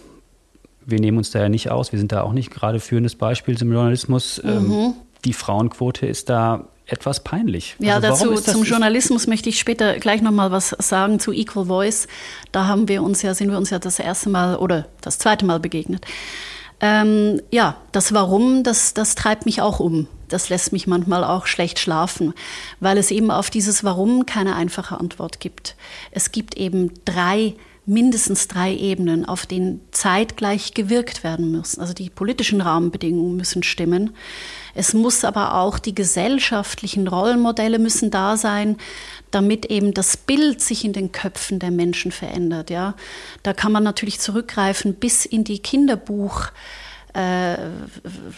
wir 0.88 1.00
nehmen 1.00 1.18
uns 1.18 1.32
da 1.32 1.40
ja 1.40 1.50
nicht 1.50 1.70
aus, 1.70 1.92
wir 1.92 2.00
sind 2.00 2.12
da 2.12 2.24
auch 2.24 2.32
nicht 2.32 2.50
gerade 2.50 2.80
führendes 2.80 3.16
Beispiel 3.16 3.62
im 3.62 3.72
Journalismus. 3.72 4.42
Ähm, 4.44 4.68
mhm. 4.68 4.94
die 5.26 5.34
Frauenquote 5.34 6.08
ist 6.08 6.30
da 6.30 6.64
etwas 6.86 7.24
peinlich. 7.24 7.76
Ja, 7.80 7.96
also 7.96 8.32
dazu 8.32 8.52
zum 8.52 8.64
Journalismus 8.64 9.28
möchte 9.28 9.50
ich 9.50 9.60
später 9.60 10.00
gleich 10.00 10.22
noch 10.22 10.32
mal 10.32 10.52
was 10.52 10.70
sagen 10.70 11.20
zu 11.20 11.34
Equal 11.34 11.66
Voice. 11.66 12.08
Da 12.54 12.68
haben 12.68 12.88
wir 12.88 13.04
uns 13.04 13.22
ja 13.22 13.34
sind 13.34 13.52
wir 13.52 13.58
uns 13.58 13.70
ja 13.70 13.80
das 13.80 14.00
erste 14.00 14.30
Mal 14.30 14.56
oder 14.56 14.88
das 15.02 15.20
zweite 15.20 15.46
Mal 15.46 15.60
begegnet. 15.60 16.06
Ähm, 16.80 17.42
ja, 17.52 17.76
das 17.92 18.14
Warum, 18.14 18.64
das 18.64 18.94
das 18.94 19.16
treibt 19.16 19.46
mich 19.46 19.62
auch 19.62 19.82
um. 19.82 20.08
Das 20.30 20.48
lässt 20.48 20.72
mich 20.72 20.88
manchmal 20.88 21.26
auch 21.26 21.48
schlecht 21.48 21.80
schlafen, 21.80 22.34
weil 22.80 22.98
es 22.98 23.12
eben 23.12 23.32
auf 23.32 23.50
dieses 23.50 23.84
Warum 23.84 24.26
keine 24.26 24.56
einfache 24.56 24.98
Antwort 24.98 25.42
gibt. 25.42 25.76
Es 26.12 26.32
gibt 26.32 26.56
eben 26.56 26.94
drei 27.04 27.56
mindestens 27.88 28.50
drei 28.50 28.76
Ebenen, 28.76 29.26
auf 29.26 29.46
denen 29.46 29.80
zeitgleich 29.92 30.74
gewirkt 30.74 31.24
werden 31.24 31.52
müssen. 31.52 31.80
Also 31.80 31.94
die 31.94 32.10
politischen 32.10 32.60
Rahmenbedingungen 32.60 33.38
müssen 33.38 33.64
stimmen. 33.64 34.14
Es 34.76 34.94
muss 34.94 35.24
aber 35.24 35.56
auch 35.56 35.80
die 35.80 35.96
gesellschaftlichen 35.96 37.08
Rollenmodelle 37.08 37.80
müssen 37.80 38.12
da 38.12 38.36
sein, 38.36 38.76
damit 39.32 39.68
eben 39.68 39.94
das 39.94 40.18
Bild 40.18 40.60
sich 40.62 40.84
in 40.84 40.92
den 40.92 41.14
Köpfen 41.14 41.60
der 41.60 41.72
Menschen 41.72 42.12
verändert. 42.12 42.70
Ja, 42.70 42.94
da 43.42 43.54
kann 43.54 43.72
man 43.72 43.84
natürlich 43.84 44.20
zurückgreifen 44.20 44.94
bis 44.94 45.26
in 45.26 45.46
die 45.46 45.60
Kinderbuch 45.60 46.48
äh, 47.18 47.58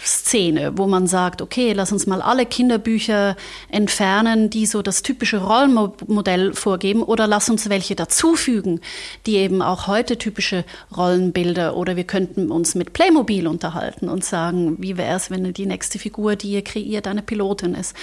Szene, 0.02 0.78
wo 0.78 0.88
man 0.88 1.06
sagt, 1.06 1.42
okay, 1.42 1.74
lass 1.74 1.92
uns 1.92 2.08
mal 2.08 2.22
alle 2.22 2.46
Kinderbücher 2.46 3.36
entfernen, 3.70 4.50
die 4.50 4.66
so 4.66 4.82
das 4.82 5.04
typische 5.04 5.40
Rollenmodell 5.40 6.54
vorgeben, 6.54 7.04
oder 7.04 7.28
lass 7.28 7.50
uns 7.50 7.70
welche 7.70 7.96
dazufügen, 7.96 8.80
die 9.26 9.36
eben 9.36 9.62
auch 9.62 9.88
heute 9.88 10.18
typische 10.18 10.64
Rollenbilder, 10.96 11.76
oder 11.76 11.98
wir 11.98 12.06
könnten 12.06 12.52
uns 12.52 12.74
mit 12.74 12.94
Playmobil 12.94 13.48
unterhalten 13.48 14.08
und 14.08 14.24
sagen, 14.24 14.78
wie 14.80 14.96
wäre 14.96 15.16
es, 15.18 15.30
wenn 15.30 15.52
die 15.54 15.66
nächste 15.66 16.00
Figur, 16.00 16.38
die 16.38 16.52
ihr 16.52 16.64
kreiert, 16.64 17.08
eine 17.08 17.22
Pilotin 17.22 17.74
ist. 17.74 17.96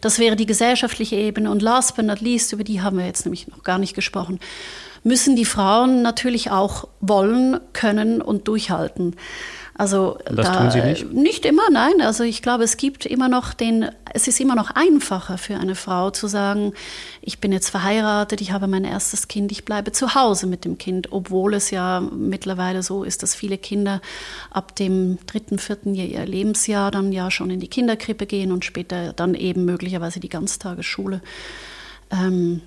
Das 0.00 0.18
wäre 0.18 0.36
die 0.36 0.46
gesellschaftliche 0.46 1.16
Ebene. 1.16 1.50
Und 1.50 1.60
last 1.60 1.96
but 1.96 2.06
not 2.06 2.20
least, 2.20 2.52
über 2.52 2.64
die 2.64 2.80
haben 2.80 2.96
wir 2.96 3.04
jetzt 3.04 3.26
nämlich 3.26 3.48
noch 3.48 3.62
gar 3.62 3.78
nicht 3.78 3.94
gesprochen, 3.94 4.40
müssen 5.04 5.36
die 5.36 5.44
Frauen 5.44 6.00
natürlich 6.00 6.50
auch 6.50 6.88
wollen, 7.00 7.60
können 7.72 8.22
und 8.22 8.48
durchhalten. 8.48 9.16
Also 9.74 10.18
das 10.26 10.46
da, 10.46 10.56
tun 10.56 10.70
Sie 10.70 10.82
nicht? 10.82 11.12
Nicht 11.12 11.46
immer, 11.46 11.70
nein. 11.70 12.02
Also 12.02 12.24
ich 12.24 12.42
glaube, 12.42 12.64
es 12.64 12.76
gibt 12.76 13.06
immer 13.06 13.28
noch 13.28 13.54
den, 13.54 13.88
es 14.12 14.28
ist 14.28 14.38
immer 14.38 14.54
noch 14.54 14.70
einfacher 14.70 15.38
für 15.38 15.56
eine 15.56 15.74
Frau 15.74 16.10
zu 16.10 16.26
sagen, 16.26 16.74
ich 17.22 17.38
bin 17.38 17.52
jetzt 17.52 17.70
verheiratet, 17.70 18.40
ich 18.42 18.52
habe 18.52 18.66
mein 18.66 18.84
erstes 18.84 19.28
Kind, 19.28 19.50
ich 19.50 19.64
bleibe 19.64 19.92
zu 19.92 20.14
Hause 20.14 20.46
mit 20.46 20.66
dem 20.66 20.76
Kind, 20.76 21.10
obwohl 21.10 21.54
es 21.54 21.70
ja 21.70 22.00
mittlerweile 22.00 22.82
so 22.82 23.02
ist, 23.02 23.22
dass 23.22 23.34
viele 23.34 23.56
Kinder 23.56 24.02
ab 24.50 24.76
dem 24.76 25.18
dritten, 25.26 25.58
vierten 25.58 25.94
Lebensjahr 25.94 26.90
dann 26.90 27.10
ja 27.10 27.30
schon 27.30 27.50
in 27.50 27.60
die 27.60 27.68
Kinderkrippe 27.68 28.26
gehen 28.26 28.52
und 28.52 28.64
später 28.66 29.14
dann 29.14 29.34
eben 29.34 29.64
möglicherweise 29.64 30.20
die 30.20 30.28
Ganztagesschule. 30.28 31.22
Ähm, 32.10 32.60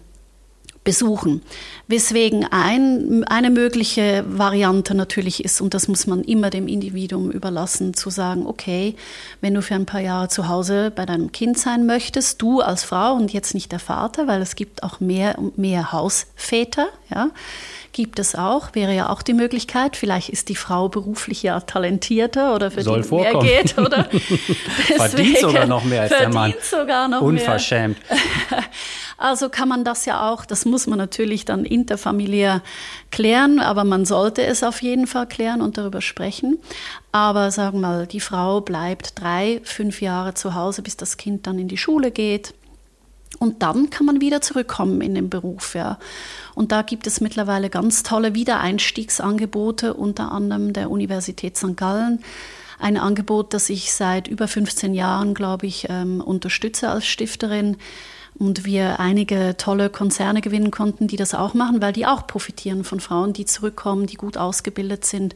besuchen. 0.86 1.42
Weswegen 1.88 2.48
ein, 2.50 3.26
eine 3.26 3.50
mögliche 3.50 4.24
Variante 4.28 4.96
natürlich 4.96 5.44
ist, 5.44 5.60
und 5.60 5.74
das 5.74 5.90
muss 5.90 6.08
man 6.08 6.24
immer 6.24 6.50
dem 6.50 6.70
Individuum 6.70 7.30
überlassen, 7.30 7.94
zu 7.94 8.10
sagen, 8.10 8.48
okay, 8.48 8.96
wenn 9.42 9.54
du 9.54 9.62
für 9.62 9.76
ein 9.76 9.86
paar 9.86 10.00
Jahre 10.00 10.30
zu 10.30 10.48
Hause 10.48 10.94
bei 10.96 11.06
deinem 11.06 11.34
Kind 11.34 11.58
sein 11.58 11.86
möchtest, 11.86 12.42
du 12.42 12.62
als 12.62 12.86
Frau 12.86 13.16
und 13.16 13.34
jetzt 13.34 13.54
nicht 13.54 13.74
der 13.74 13.80
Vater, 13.80 14.28
weil 14.28 14.42
es 14.42 14.56
gibt 14.56 14.84
auch 14.84 15.02
mehr 15.02 15.38
und 15.38 15.58
mehr 15.58 15.92
Hausväter, 15.92 16.88
ja, 17.14 17.32
gibt 17.92 18.20
es 18.20 18.36
auch, 18.36 18.76
wäre 18.76 18.94
ja 18.94 19.10
auch 19.10 19.22
die 19.22 19.34
Möglichkeit. 19.34 19.96
Vielleicht 19.96 20.30
ist 20.30 20.50
die 20.50 20.56
Frau 20.56 20.90
beruflich 20.90 21.44
ja 21.44 21.62
talentierter 21.62 22.54
oder 22.54 22.70
für 22.70 22.84
Soll 22.84 23.02
die 23.02 23.08
vorkommen. 23.08 23.46
mehr 23.46 23.64
geht. 23.64 23.78
Oder 23.78 24.10
verdient 24.98 25.38
sogar 25.38 25.66
noch 25.66 25.86
mehr 25.86 26.02
als 26.02 26.10
der 26.10 26.30
Mann. 26.30 26.54
sogar 26.62 27.08
noch 27.08 27.22
Unverschämt. 27.22 27.98
Also 29.18 29.50
kann 29.50 29.70
man 29.70 29.86
das 29.86 30.06
ja 30.06 30.30
auch, 30.30 30.46
das 30.46 30.66
muss 30.66 30.88
man 30.88 30.98
natürlich 30.98 31.46
dann 31.46 31.64
interfamiliär 31.64 32.62
klären, 33.12 33.60
aber 33.60 33.86
man 33.86 34.06
sollte 34.06 34.44
es 34.44 34.62
auf 34.62 34.82
jeden 34.82 35.08
Fall 35.08 35.28
klären 35.28 35.62
und 35.62 35.78
darüber 35.78 36.02
sprechen. 36.02 36.60
Aber 37.14 37.50
sagen 37.52 37.80
wir 37.80 37.88
mal, 37.88 38.08
die 38.08 38.20
Frau 38.20 38.60
bleibt 38.60 39.20
drei, 39.22 39.62
fünf 39.64 40.02
Jahre 40.02 40.34
zu 40.34 40.54
Hause, 40.54 40.82
bis 40.82 40.98
das 40.98 41.16
Kind 41.16 41.48
dann 41.48 41.60
in 41.60 41.70
die 41.70 41.78
Schule 41.78 42.12
geht 42.12 42.54
Und 43.40 43.64
dann 43.64 43.90
kann 43.90 44.06
man 44.06 44.22
wieder 44.22 44.42
zurückkommen 44.42 45.02
in 45.02 45.16
den 45.16 45.30
Beruf. 45.30 45.76
Ja. 45.76 45.98
Und 46.54 46.72
da 46.72 46.82
gibt 46.82 47.08
es 47.08 47.22
mittlerweile 47.22 47.70
ganz 47.70 48.04
tolle 48.04 48.34
Wiedereinstiegsangebote, 48.34 49.94
unter 49.94 50.32
anderem 50.32 50.74
der 50.74 50.90
Universität 50.90 51.58
St. 51.58 51.76
Gallen. 51.76 52.24
Ein 52.80 52.98
Angebot, 52.98 53.54
das 53.54 53.70
ich 53.70 53.94
seit 53.94 54.28
über 54.28 54.48
15 54.48 54.94
Jahren, 54.94 55.34
glaube 55.34 55.66
ich, 55.66 55.88
ähm, 55.90 56.22
unterstütze 56.22 56.90
als 56.90 57.06
Stifterin 57.06 57.78
und 58.38 58.66
wir 58.66 59.00
einige 59.00 59.56
tolle 59.58 59.90
Konzerne 59.90 60.42
gewinnen 60.42 60.72
konnten, 60.72 61.08
die 61.08 61.16
das 61.16 61.34
auch 61.34 61.54
machen, 61.54 61.82
weil 61.82 61.94
die 61.94 62.06
auch 62.06 62.28
profitieren 62.28 62.84
von 62.84 63.00
Frauen, 63.00 63.32
die 63.32 63.46
zurückkommen, 63.46 64.08
die 64.08 64.16
gut 64.16 64.38
ausgebildet 64.38 65.06
sind, 65.06 65.36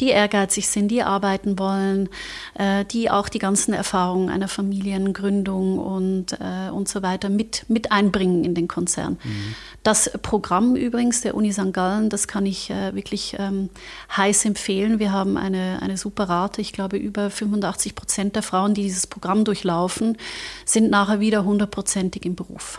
die 0.00 0.08
ehrgeizig 0.08 0.68
sind, 0.68 0.88
die 0.88 1.02
arbeiten 1.02 1.58
wollen, 1.58 2.08
äh, 2.54 2.84
die 2.86 3.10
auch 3.10 3.28
die 3.28 3.38
ganzen 3.38 3.74
Erfahrungen 3.74 4.30
einer 4.30 4.48
Familiengründung 4.48 5.78
und, 5.78 6.32
äh, 6.40 6.70
und 6.70 6.88
so 6.88 7.02
weiter 7.02 7.28
mit, 7.28 7.66
mit 7.68 7.92
einbringen 7.92 8.44
in 8.44 8.54
den 8.54 8.66
Konzern. 8.66 9.18
Mhm. 9.22 9.54
Das 9.82 10.10
Programm 10.22 10.74
übrigens 10.74 11.20
der 11.20 11.34
Uni 11.34 11.52
St. 11.52 11.72
Gallen, 11.72 12.08
das 12.08 12.28
kann 12.28 12.46
ich 12.46 12.70
äh, 12.70 12.94
wirklich 12.94 13.36
ähm, 13.38 13.68
heiß 14.16 14.46
empfehlen. 14.46 14.98
Wir 14.98 15.12
haben 15.12 15.36
eine, 15.36 15.80
eine 15.82 15.96
super 15.96 16.28
Rate. 16.28 16.60
Ich 16.60 16.72
glaube, 16.72 16.96
über 16.96 17.30
85 17.30 17.94
Prozent 17.94 18.36
der 18.36 18.42
Frauen, 18.42 18.74
die 18.74 18.82
dieses 18.82 19.06
Programm 19.06 19.44
durchlaufen, 19.44 20.16
sind 20.64 20.90
nachher 20.90 21.20
wieder 21.20 21.44
hundertprozentig 21.44 22.24
im 22.24 22.37
Beruf. 22.38 22.78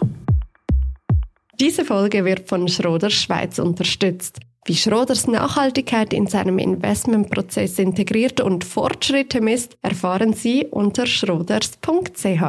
Diese 1.59 1.83
Folge 1.83 2.23
wird 2.23 2.47
von 2.47 2.69
Schroders 2.69 3.13
Schweiz 3.13 3.59
unterstützt. 3.59 4.39
Wie 4.65 4.75
Schroders 4.75 5.27
Nachhaltigkeit 5.27 6.13
in 6.13 6.27
seinem 6.27 6.57
Investmentprozess 6.59 7.77
integriert 7.79 8.39
und 8.39 8.63
Fortschritte 8.63 9.41
misst, 9.41 9.77
erfahren 9.81 10.31
Sie 10.31 10.65
unter 10.65 11.05
schroders.ch. 11.05 12.41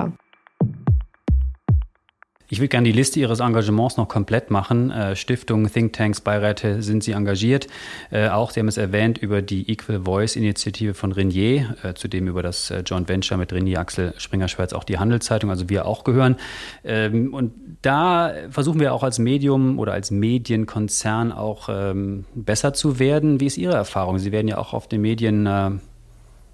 Ich 2.53 2.59
würde 2.59 2.69
gerne 2.69 2.89
die 2.89 2.93
Liste 2.93 3.21
Ihres 3.21 3.39
Engagements 3.39 3.97
noch 3.97 4.09
komplett 4.09 4.51
machen. 4.51 4.91
Äh, 4.91 5.15
Stiftungen, 5.15 5.73
Thinktanks, 5.73 6.21
Beiräte 6.21 6.83
sind 6.83 7.05
Sie 7.05 7.13
engagiert. 7.13 7.69
Äh, 8.11 8.29
auch, 8.29 8.51
Sie 8.51 8.59
haben 8.59 8.67
es 8.67 8.77
erwähnt, 8.77 9.19
über 9.19 9.41
die 9.41 9.71
Equal 9.71 10.01
Voice 10.05 10.35
Initiative 10.35 10.95
von 10.95 11.13
Renier, 11.13 11.77
äh, 11.85 11.95
zudem 11.95 12.27
über 12.27 12.43
das 12.43 12.73
Joint 12.85 13.09
Venture 13.09 13.39
mit 13.39 13.53
Renier 13.53 13.79
Axel 13.79 14.15
Springer-Schweiz, 14.19 14.73
auch 14.73 14.83
die 14.83 14.99
Handelszeitung, 14.99 15.49
also 15.49 15.69
wir 15.69 15.87
auch 15.87 16.03
gehören. 16.03 16.37
Ähm, 16.83 17.33
und 17.33 17.53
da 17.83 18.33
versuchen 18.51 18.81
wir 18.81 18.95
auch 18.95 19.05
als 19.05 19.21
Medium 19.21 19.79
oder 19.79 19.93
als 19.93 20.11
Medienkonzern 20.11 21.31
auch 21.31 21.69
ähm, 21.71 22.25
besser 22.35 22.73
zu 22.75 22.99
werden. 22.99 23.39
Wie 23.39 23.47
ist 23.47 23.59
Ihre 23.59 23.75
Erfahrung? 23.75 24.19
Sie 24.19 24.33
werden 24.33 24.49
ja 24.49 24.59
auch 24.59 24.75
auf 24.75 24.89
den 24.89 25.03
Medien 25.03 25.81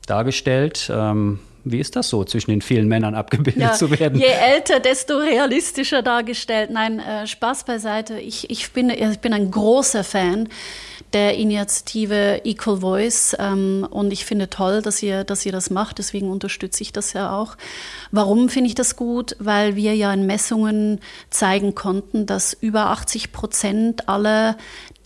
dargestellt. 0.07 0.91
Ähm, 0.95 1.41
wie 1.69 1.81
ist 1.81 1.97
das 1.97 2.09
so, 2.09 2.25
zwischen 2.25 2.51
den 2.51 2.63
vielen 2.63 2.87
Männern 2.87 3.15
abgebildet 3.15 3.61
ja, 3.63 3.73
zu 3.73 3.91
werden? 3.91 4.19
Je 4.19 4.27
älter, 4.27 4.79
desto 4.79 5.19
realistischer 5.19 6.01
dargestellt. 6.01 6.71
Nein, 6.71 7.01
äh, 7.01 7.27
Spaß 7.27 7.65
beiseite. 7.65 8.21
Ich, 8.21 8.49
ich, 8.51 8.71
bin, 8.71 8.89
ich 8.89 9.19
bin 9.19 9.33
ein 9.33 9.51
großer 9.51 10.05
Fan 10.05 10.49
der 11.13 11.37
Initiative 11.37 12.43
Equal 12.45 12.79
Voice 12.79 13.37
ähm, 13.39 13.87
und 13.91 14.13
ich 14.13 14.25
finde 14.25 14.49
toll, 14.49 14.83
dass 14.83 15.03
ihr, 15.03 15.25
dass 15.25 15.45
ihr 15.45 15.53
das 15.53 15.71
macht. 15.71 15.99
Deswegen 15.99 16.31
unterstütze 16.31 16.83
ich 16.83 16.93
das 16.93 17.13
ja 17.15 17.37
auch. 17.37 17.57
Warum 18.13 18.49
finde 18.49 18.69
ich 18.69 18.75
das 18.75 18.97
gut? 18.97 19.35
Weil 19.39 19.77
wir 19.77 19.95
ja 19.97 20.13
in 20.13 20.27
Messungen 20.27 21.01
zeigen 21.31 21.75
konnten, 21.75 22.27
dass 22.27 22.53
über 22.53 22.87
80 22.87 23.33
Prozent 23.33 24.09
aller 24.09 24.57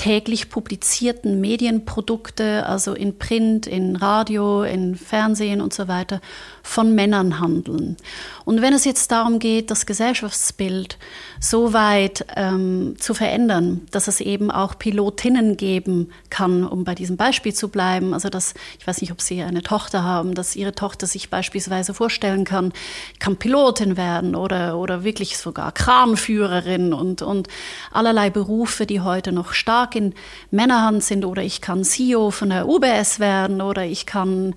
täglich 0.01 0.49
publizierten 0.49 1.43
Medienprodukte, 1.43 2.65
also 2.65 2.95
in 2.95 3.19
Print, 3.19 3.67
in 3.67 3.97
Radio, 3.97 4.63
in 4.63 4.95
Fernsehen 4.95 5.61
und 5.61 5.75
so 5.75 5.89
weiter, 5.89 6.23
von 6.63 6.95
Männern 6.95 7.41
handeln. 7.41 7.97
Und 8.45 8.63
wenn 8.63 8.73
es 8.73 8.85
jetzt 8.85 9.13
darum 9.13 9.39
geht, 9.39 9.71
das 9.71 9.87
Gesellschaftsbild 9.87 10.99
so 11.39 11.73
weit 11.73 12.27
ähm, 12.37 12.97
zu 12.99 13.15
verändern, 13.15 13.83
dass 13.91 14.09
es 14.09 14.21
eben 14.21 14.51
auch 14.51 14.79
Pilotinnen 14.79 15.57
geben 15.57 16.11
kann, 16.31 16.65
um 16.65 16.85
bei 16.85 16.95
diesem 16.95 17.17
Beispiel 17.17 17.55
zu 17.55 17.69
bleiben, 17.69 18.13
also 18.13 18.29
dass, 18.29 18.55
ich 18.79 18.87
weiß 18.87 19.01
nicht, 19.01 19.13
ob 19.13 19.21
Sie 19.21 19.41
eine 19.43 19.63
Tochter 19.63 20.05
haben, 20.05 20.35
dass 20.35 20.57
Ihre 20.57 20.75
Tochter 20.75 21.07
sich 21.07 21.31
beispielsweise 21.31 21.95
vorstellen 21.95 22.45
kann, 22.45 22.73
kann 23.19 23.37
Pilotin 23.37 23.97
werden 23.97 24.35
oder, 24.35 24.77
oder 24.79 25.05
wirklich 25.05 25.39
sogar 25.39 25.73
Kranführerin 25.73 26.93
und, 26.93 27.23
und 27.23 27.49
allerlei 27.93 28.31
Berufe, 28.31 28.87
die 28.87 29.01
heute 29.01 29.33
noch 29.33 29.53
stark 29.53 29.95
in 29.95 30.15
Männerhand 30.51 31.05
sind 31.05 31.25
oder 31.25 31.43
ich 31.43 31.61
kann 31.61 31.85
CEO 31.85 32.31
von 32.31 32.51
der 32.51 32.69
UBS 32.69 33.21
werden 33.21 33.61
oder 33.61 33.85
ich 33.85 34.07
kann, 34.07 34.55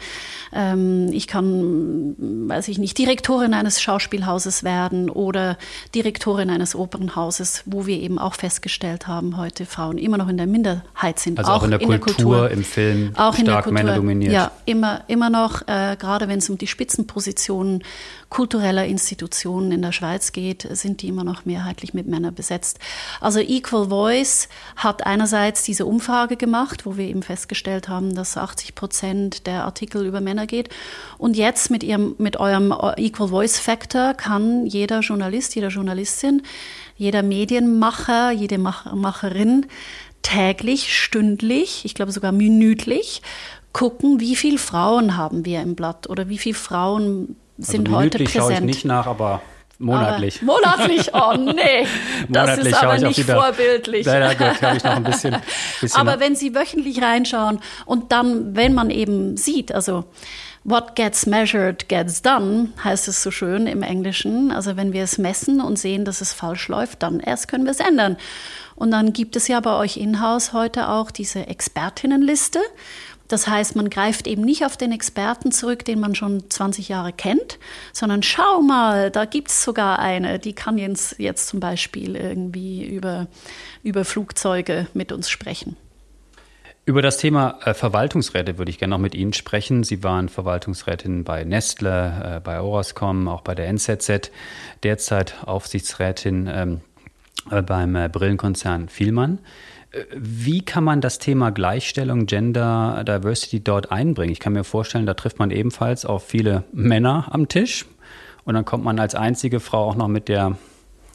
ähm, 0.52 1.10
ich 1.12 1.28
kann, 1.28 2.03
weiß 2.18 2.68
ich 2.68 2.78
nicht, 2.78 2.98
Direktorin 2.98 3.54
eines 3.54 3.82
Schauspielhauses 3.82 4.64
werden 4.64 5.10
oder 5.10 5.58
Direktorin 5.96 6.50
eines 6.50 6.76
Opernhauses, 6.76 7.64
wo 7.66 7.86
wir 7.86 8.00
eben 8.00 8.20
auch 8.20 8.36
festgestellt 8.36 9.08
haben, 9.08 9.38
heute 9.38 9.66
Frauen 9.66 9.98
immer 9.98 10.18
noch 10.18 10.28
in 10.28 10.38
der 10.38 10.48
Minderheit 10.48 11.20
sind. 11.20 11.40
Also 11.40 11.52
auch, 11.52 11.58
auch 11.58 11.64
in, 11.64 11.72
der, 11.72 11.82
in 11.82 11.88
Kultur, 11.88 12.02
der 12.06 12.16
Kultur, 12.16 12.52
im 12.52 12.64
Film, 12.64 13.12
auch 13.16 13.36
stark 13.36 13.72
Männer 13.72 13.96
dominiert. 13.96 14.34
Ja, 14.34 14.52
immer, 14.66 15.04
immer 15.08 15.30
noch, 15.30 15.62
äh, 15.68 15.96
gerade 15.98 16.28
wenn 16.28 16.40
es 16.40 16.50
um 16.50 16.58
die 16.58 16.68
Spitzenpositionen 16.68 17.84
kultureller 18.34 18.86
Institutionen 18.88 19.72
in 19.72 19.84
der 19.84 19.92
Schweiz 19.92 20.32
geht, 20.32 20.68
sind 20.72 21.04
die 21.04 21.08
immer 21.08 21.24
noch 21.24 21.46
mehrheitlich 21.46 21.94
mit 21.94 22.08
Männern 22.08 22.34
besetzt. 22.34 22.80
Also 23.22 23.40
Equal 23.40 23.90
Voice 23.90 24.50
hat 24.76 25.06
einerseits 25.06 25.62
diese 25.62 25.86
Umfrage 25.86 26.36
gemacht, 26.36 26.88
wo 26.88 26.98
wir 26.98 27.06
eben 27.06 27.22
festgestellt 27.22 27.90
haben, 27.90 28.16
dass 28.16 28.36
80 28.36 28.74
Prozent 28.74 29.46
der 29.46 29.66
Artikel 29.66 30.04
über 30.04 30.20
Männer 30.20 30.48
geht. 30.48 30.70
Und 31.20 31.38
jetzt 31.38 31.70
mit, 31.70 31.83
ihrem, 31.84 32.16
mit 32.18 32.40
eurem 32.40 32.74
Equal 32.98 33.30
Voice 33.30 33.60
Factor 33.60 34.14
kann 34.14 34.66
jeder 34.66 35.02
Journalist, 35.02 35.56
jeder 35.56 35.70
Journalistin, 35.70 36.42
jeder 36.96 37.24
Medienmacher, 37.24 38.32
jede 38.32 38.58
Macherin 38.58 39.66
täglich, 40.22 40.98
stündlich, 40.98 41.86
ich 41.86 41.94
glaube 41.94 42.12
sogar 42.12 42.32
minütlich, 42.32 43.22
gucken, 43.74 44.20
wie 44.20 44.36
viele 44.36 44.58
Frauen 44.58 45.18
haben 45.18 45.46
wir 45.46 45.62
im 45.62 45.76
Blatt 45.76 46.10
oder 46.10 46.30
wie 46.30 46.38
viele 46.38 46.56
Frauen 46.56 47.36
also 47.58 47.72
sind 47.72 47.88
also 47.88 47.98
heute 47.98 48.18
präsent. 48.20 48.44
schaue 48.44 48.54
ich 48.54 48.60
nicht 48.62 48.86
nach, 48.86 49.08
aber 49.08 49.42
monatlich. 49.80 50.42
Aber 50.42 50.54
monatlich? 50.54 51.14
Oh 51.14 51.34
nee, 51.36 51.88
das 52.30 52.60
ist 52.60 52.74
aber 52.74 52.98
nicht 53.00 53.20
vorbildlich. 53.24 54.06
Leider 54.06 54.36
gut, 54.36 54.62
habe 54.62 54.78
ich 54.78 54.84
noch 54.84 54.96
ein 54.96 55.04
bisschen, 55.04 55.36
bisschen 55.82 56.00
Aber 56.00 56.20
wenn 56.20 56.36
Sie 56.36 56.56
wöchentlich 56.56 57.02
reinschauen 57.02 57.60
und 57.86 58.12
dann, 58.12 58.56
wenn 58.56 58.74
man 58.74 58.90
eben 58.90 59.38
sieht, 59.38 59.72
also 59.74 60.06
What 60.66 60.96
gets 60.96 61.26
measured 61.26 61.90
gets 61.90 62.22
done, 62.22 62.70
heißt 62.82 63.10
es 63.10 63.22
so 63.22 63.32
schön 63.32 63.68
im 63.68 63.84
Englischen. 63.84 64.50
Also 64.50 64.78
wenn 64.78 64.94
wir 64.94 65.04
es 65.04 65.18
messen 65.18 65.60
und 65.60 65.78
sehen, 65.78 66.06
dass 66.06 66.22
es 66.22 66.32
falsch 66.32 66.70
läuft, 66.70 67.04
dann 67.04 67.20
erst 67.20 67.50
können 67.50 67.66
wir 67.66 67.72
es 67.72 67.82
ändern. 67.82 68.16
Und 68.76 68.92
dann 68.92 69.12
gibt 69.12 69.36
es 69.36 69.50
ja 69.50 69.60
bei 69.60 69.76
euch 69.76 69.98
in-house 69.98 70.54
heute 70.54 70.88
auch 70.88 71.12
diese 71.12 71.48
Expertinnenliste. 71.48 72.60
Das 73.28 73.48
heißt, 73.48 73.76
man 73.76 73.90
greift 73.90 74.26
eben 74.26 74.44
nicht 74.44 74.66
auf 74.66 74.78
den 74.78 74.92
Experten 74.92 75.52
zurück, 75.52 75.84
den 75.86 76.00
man 76.00 76.16
schon 76.16 76.50
20 76.50 76.88
Jahre 76.88 77.12
kennt, 77.12 77.60
sondern 77.92 78.24
schau 78.24 78.62
mal, 78.62 79.12
da 79.12 79.26
gibt 79.26 79.50
es 79.50 79.64
sogar 79.64 80.00
eine, 80.00 80.40
die 80.40 80.54
kann 80.54 80.78
jetzt, 80.78 81.20
jetzt 81.20 81.48
zum 81.48 81.60
Beispiel 81.60 82.16
irgendwie 82.16 82.86
über, 82.86 83.28
über 83.82 84.06
Flugzeuge 84.06 84.88
mit 84.94 85.12
uns 85.12 85.30
sprechen. 85.30 85.76
Über 86.86 87.02
das 87.02 87.18
Thema 87.18 87.60
äh, 87.64 87.74
Verwaltungsräte 87.74 88.58
würde 88.58 88.70
ich 88.70 88.78
gerne 88.78 88.92
noch 88.92 89.00
mit 89.00 89.16
Ihnen 89.16 89.32
sprechen. 89.32 89.84
Sie 89.86 90.04
waren 90.04 90.28
Verwaltungsrätin 90.28 91.24
bei 91.24 91.46
Nestle, 91.46 92.38
äh, 92.38 92.40
bei 92.42 92.60
Orascom, 92.60 93.30
auch 93.30 93.40
bei 93.40 93.56
der 93.56 93.68
NZZ, 93.70 94.32
derzeit 94.84 95.36
Aufsichtsrätin 95.46 96.50
ähm, 96.52 96.82
äh, 97.50 97.62
beim 97.62 97.94
Brillenkonzern 98.12 98.90
Vielmann. 98.90 99.40
Wie 100.16 100.66
kann 100.66 100.84
man 100.84 101.02
das 101.02 101.20
Thema 101.20 101.52
Gleichstellung, 101.52 102.26
Gender, 102.26 103.04
Diversity 103.08 103.64
dort 103.64 103.92
einbringen? 103.92 104.32
Ich 104.32 104.40
kann 104.40 104.54
mir 104.54 104.64
vorstellen, 104.64 105.06
da 105.06 105.14
trifft 105.14 105.38
man 105.38 105.52
ebenfalls 105.52 106.04
auf 106.04 106.26
viele 106.26 106.64
Männer 106.74 107.28
am 107.30 107.48
Tisch 107.48 107.86
und 108.44 108.56
dann 108.56 108.66
kommt 108.66 108.84
man 108.84 109.00
als 109.00 109.14
einzige 109.14 109.60
Frau 109.60 109.90
auch 109.90 109.96
noch 109.96 110.08
mit 110.08 110.30
der 110.30 110.58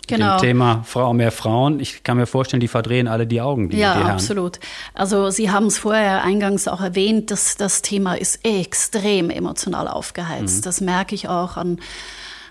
Genau. 0.08 0.38
Dem 0.38 0.48
Thema 0.48 0.82
Frau 0.84 1.12
mehr 1.12 1.30
Frauen. 1.30 1.80
Ich 1.80 2.02
kann 2.02 2.16
mir 2.16 2.26
vorstellen, 2.26 2.60
die 2.60 2.68
verdrehen 2.68 3.06
alle 3.06 3.26
die 3.26 3.40
Augen. 3.40 3.68
Die, 3.68 3.78
ja, 3.78 3.96
die 3.96 4.04
absolut. 4.04 4.58
Also 4.94 5.30
Sie 5.30 5.50
haben 5.50 5.66
es 5.66 5.78
vorher 5.78 6.24
eingangs 6.24 6.66
auch 6.66 6.80
erwähnt, 6.80 7.30
dass 7.30 7.56
das 7.56 7.82
Thema 7.82 8.14
ist 8.14 8.44
extrem 8.44 9.30
emotional 9.30 9.86
aufgeheizt. 9.86 10.58
Mhm. 10.58 10.62
Das 10.62 10.80
merke 10.80 11.14
ich 11.14 11.28
auch 11.28 11.56
an 11.56 11.78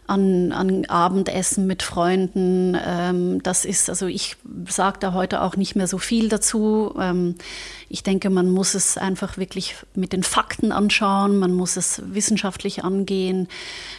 an, 0.07 0.51
an 0.51 0.85
Abendessen 0.85 1.67
mit 1.67 1.83
Freunden. 1.83 2.77
Ähm, 2.85 3.43
das 3.43 3.65
ist, 3.65 3.89
also 3.89 4.07
ich 4.07 4.37
sage 4.67 4.97
da 4.99 5.13
heute 5.13 5.41
auch 5.41 5.55
nicht 5.57 5.75
mehr 5.75 5.87
so 5.87 5.97
viel 5.97 6.29
dazu. 6.29 6.95
Ähm, 6.99 7.35
ich 7.89 8.03
denke, 8.03 8.29
man 8.29 8.49
muss 8.49 8.73
es 8.73 8.97
einfach 8.97 9.37
wirklich 9.37 9.75
mit 9.93 10.13
den 10.13 10.23
Fakten 10.23 10.71
anschauen, 10.71 11.37
man 11.37 11.53
muss 11.53 11.77
es 11.77 12.01
wissenschaftlich 12.05 12.83
angehen. 12.83 13.47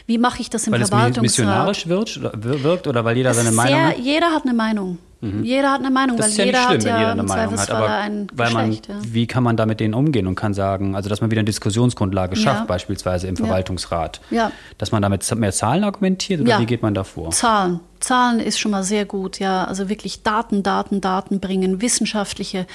Wie 0.06 0.18
mache 0.18 0.40
ich 0.40 0.50
das 0.50 0.66
im 0.66 0.72
weil 0.72 0.80
Verwaltungsrat? 0.84 1.16
Weil 1.16 1.26
es 1.26 1.38
missionarisch 1.38 1.86
wirkt, 1.86 2.62
wirkt 2.62 2.86
oder 2.86 3.04
weil 3.04 3.16
jeder 3.16 3.34
seine 3.34 3.52
Meinung 3.52 3.80
hat? 3.80 3.98
Jeder 3.98 4.32
hat 4.32 4.44
eine 4.44 4.54
Meinung. 4.54 4.98
Mhm. 5.20 5.42
Jeder 5.42 5.72
hat 5.72 5.80
eine 5.80 5.90
Meinung, 5.90 6.16
das 6.16 6.26
weil 6.26 6.30
ist 6.30 6.38
ja 6.38 6.44
jeder 6.44 6.58
nicht 6.58 6.68
schlimm, 6.68 6.78
hat 6.78 6.84
ja 6.84 6.92
wenn 6.92 7.00
jeder 7.00 7.12
eine 7.12 7.22
Meinung 7.24 7.58
hat, 7.58 7.70
aber 7.70 7.90
ein 7.90 8.26
weil 8.32 8.52
man, 8.52 8.72
ja. 8.72 8.80
wie 9.02 9.26
kann 9.26 9.42
man 9.42 9.56
da 9.56 9.66
mit 9.66 9.80
denen 9.80 9.94
umgehen 9.94 10.26
und 10.28 10.36
kann 10.36 10.54
sagen, 10.54 10.94
also 10.94 11.08
dass 11.08 11.20
man 11.20 11.30
wieder 11.30 11.40
eine 11.40 11.46
Diskussionsgrundlage 11.46 12.36
schafft, 12.36 12.60
ja. 12.60 12.64
beispielsweise 12.66 13.26
im 13.26 13.36
Verwaltungsrat, 13.36 14.20
ja. 14.30 14.52
dass 14.78 14.92
man 14.92 15.02
damit 15.02 15.28
mehr 15.36 15.52
Zahlen 15.52 15.82
argumentiert 15.82 16.40
oder 16.40 16.60
wie 16.60 16.66
geht 16.66 16.82
man 16.82 16.94
da 16.94 17.02
vor? 17.04 17.30
Zahlen. 17.30 17.80
Zahlen 18.00 18.40
ist 18.40 18.58
schon 18.58 18.70
mal 18.70 18.84
sehr 18.84 19.04
gut, 19.04 19.38
ja. 19.38 19.64
Also 19.64 19.88
wirklich 19.88 20.22
Daten, 20.22 20.62
Daten, 20.62 21.00
Daten 21.00 21.40
bringen, 21.40 21.80
wissenschaftliche 21.80 22.66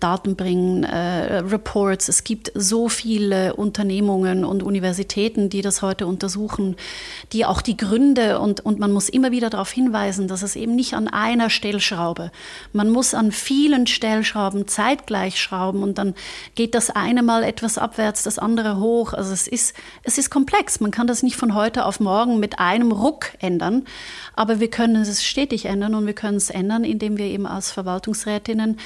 Daten 0.00 0.36
bringen, 0.36 0.84
äh, 0.84 1.38
Reports. 1.38 2.08
Es 2.08 2.24
gibt 2.24 2.52
so 2.54 2.88
viele 2.88 3.54
Unternehmungen 3.54 4.44
und 4.44 4.62
Universitäten, 4.62 5.48
die 5.48 5.62
das 5.62 5.82
heute 5.82 6.06
untersuchen, 6.06 6.76
die 7.32 7.44
auch 7.44 7.62
die 7.62 7.76
Gründe 7.76 8.38
und, 8.40 8.60
und 8.60 8.78
man 8.78 8.92
muss 8.92 9.08
immer 9.08 9.30
wieder 9.30 9.50
darauf 9.50 9.70
hinweisen, 9.70 10.28
dass 10.28 10.42
es 10.42 10.56
eben 10.56 10.74
nicht 10.74 10.94
an 10.94 11.08
einer 11.08 11.50
Stellschraube. 11.50 12.30
Man 12.72 12.90
muss 12.90 13.14
an 13.14 13.32
vielen 13.32 13.86
Stellschrauben 13.86 14.68
zeitgleich 14.68 15.40
schrauben 15.40 15.82
und 15.82 15.98
dann 15.98 16.14
geht 16.54 16.74
das 16.74 16.90
eine 16.90 17.22
mal 17.22 17.44
etwas 17.44 17.78
abwärts, 17.78 18.22
das 18.22 18.38
andere 18.38 18.78
hoch. 18.78 19.12
Also 19.12 19.32
es 19.32 19.46
ist, 19.46 19.74
es 20.02 20.18
ist 20.18 20.30
komplex. 20.30 20.80
Man 20.80 20.90
kann 20.90 21.06
das 21.06 21.22
nicht 21.22 21.36
von 21.36 21.54
heute 21.54 21.86
auf 21.86 22.00
morgen 22.00 22.40
mit 22.40 22.58
einem 22.58 22.92
Ruck 22.92 23.32
ändern. 23.38 23.84
Aber 24.34 24.60
wir 24.60 24.70
können 24.72 24.96
es 24.96 25.22
stetig 25.24 25.66
ändern 25.66 25.94
und 25.94 26.06
wir 26.06 26.14
können 26.14 26.38
es 26.38 26.50
ändern, 26.50 26.82
indem 26.82 27.16
wir 27.16 27.26
eben 27.26 27.46
als 27.46 27.70
Verwaltungsrätinnen 27.70 28.78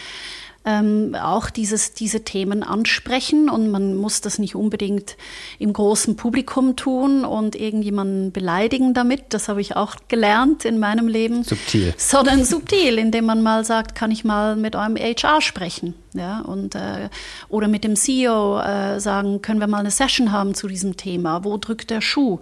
ähm, 0.66 1.14
auch 1.14 1.48
dieses, 1.48 1.94
diese 1.94 2.24
Themen 2.24 2.64
ansprechen 2.64 3.48
und 3.48 3.70
man 3.70 3.94
muss 3.94 4.20
das 4.20 4.40
nicht 4.40 4.57
unbedingt 4.57 5.16
im 5.61 5.72
großen 5.72 6.16
Publikum 6.16 6.74
tun 6.74 7.24
und 7.24 7.55
irgendjemanden 7.55 8.33
beleidigen 8.33 8.92
damit. 8.92 9.26
Das 9.29 9.48
habe 9.48 9.61
ich 9.61 9.76
auch 9.76 9.94
gelernt 10.09 10.64
in 10.64 10.81
meinem 10.81 11.07
Leben. 11.07 11.44
Subtil. 11.44 11.94
Sondern 11.96 12.44
subtil, 12.44 12.98
indem 12.98 13.26
man 13.26 13.42
mal 13.42 13.64
sagt, 13.64 13.94
kann 13.94 14.11
ich 14.11 14.24
mal 14.24 14.57
mit 14.57 14.74
eurem 14.74 14.96
HR 14.96 15.40
sprechen. 15.40 15.94
Ja, 16.14 16.40
und, 16.40 16.74
äh, 16.74 17.11
oder 17.48 17.68
mit 17.68 17.85
dem 17.85 17.94
CEO 17.94 18.59
äh, 18.59 18.98
sagen, 18.98 19.42
können 19.42 19.61
wir 19.61 19.66
mal 19.66 19.81
eine 19.81 19.90
Session 19.90 20.33
haben 20.33 20.55
zu 20.55 20.66
diesem 20.66 20.96
Thema? 20.96 21.44
Wo 21.44 21.59
drückt 21.59 21.90
der 21.90 22.00
Schuh? 22.00 22.40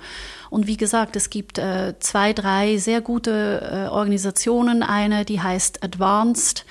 Und 0.48 0.66
wie 0.66 0.76
gesagt, 0.76 1.16
es 1.16 1.28
gibt 1.28 1.58
äh, 1.58 1.94
zwei, 1.98 2.32
drei 2.32 2.78
sehr 2.78 3.00
gute 3.00 3.88
äh, 3.88 3.88
Organisationen. 3.90 4.82
Eine, 4.82 5.24
die 5.24 5.42
heißt 5.42 5.82
Advanced 5.82 6.64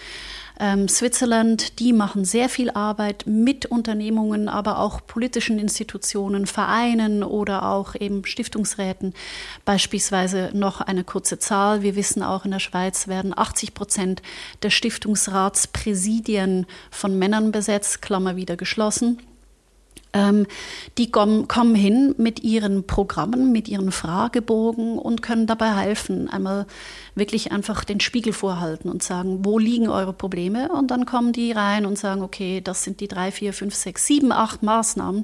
ähm, 0.60 0.88
Switzerland, 0.88 1.80
die 1.80 1.94
machen 1.94 2.26
sehr 2.26 2.48
viel 2.50 2.70
Arbeit 2.72 3.26
mit 3.26 3.66
Unternehmungen, 3.66 4.48
aber 4.48 4.80
auch 4.80 5.06
politischen 5.06 5.60
Institutionen, 5.60 6.46
Vereinen 6.46 7.24
oder 7.24 7.70
auch 7.70 7.96
eben 7.96 8.26
Stiftungsräten. 8.26 9.14
Beispielsweise 9.66 10.52
noch 10.54 10.82
eine 10.82 11.04
kurze 11.04 11.40
Zahl. 11.40 11.82
Wir 11.82 11.96
wissen 11.96 12.22
auch 12.22 12.46
in 12.46 12.52
der 12.52 12.60
Schweiz 12.60 13.08
werden 13.08 13.38
80 13.38 13.74
Prozent 13.74 14.22
der 14.62 14.70
Stiftungsratspräsidien 14.70 16.68
von 16.92 17.18
Männern 17.18 17.52
besetzt, 17.52 18.02
Klammer 18.02 18.36
wieder 18.36 18.56
geschlossen. 18.56 19.22
Ähm, 20.14 20.46
die 20.98 21.12
kommen 21.12 21.76
hin 21.76 22.14
mit 22.18 22.44
ihren 22.44 22.86
Programmen, 22.86 23.52
mit 23.52 23.68
ihren 23.68 23.92
Fragebogen 23.92 25.00
und 25.00 25.22
können 25.22 25.48
dabei 25.48 25.76
helfen. 25.76 26.30
Einmal 26.30 26.68
wirklich 27.16 27.52
einfach 27.52 27.84
den 27.84 28.00
Spiegel 28.00 28.32
vorhalten 28.34 28.90
und 28.90 29.04
sagen, 29.04 29.44
wo 29.44 29.58
liegen 29.58 29.90
eure 29.90 30.14
Probleme? 30.14 30.72
Und 30.72 30.92
dann 30.92 31.06
kommen 31.06 31.34
die 31.34 31.52
rein 31.52 31.86
und 31.86 31.98
sagen, 31.98 32.22
okay, 32.22 32.62
das 32.62 32.84
sind 32.84 33.00
die 33.00 33.08
drei, 33.08 33.32
vier, 33.32 33.54
fünf, 33.54 33.74
sechs, 33.76 34.06
sieben, 34.06 34.32
acht 34.32 34.64
Maßnahmen, 34.64 35.24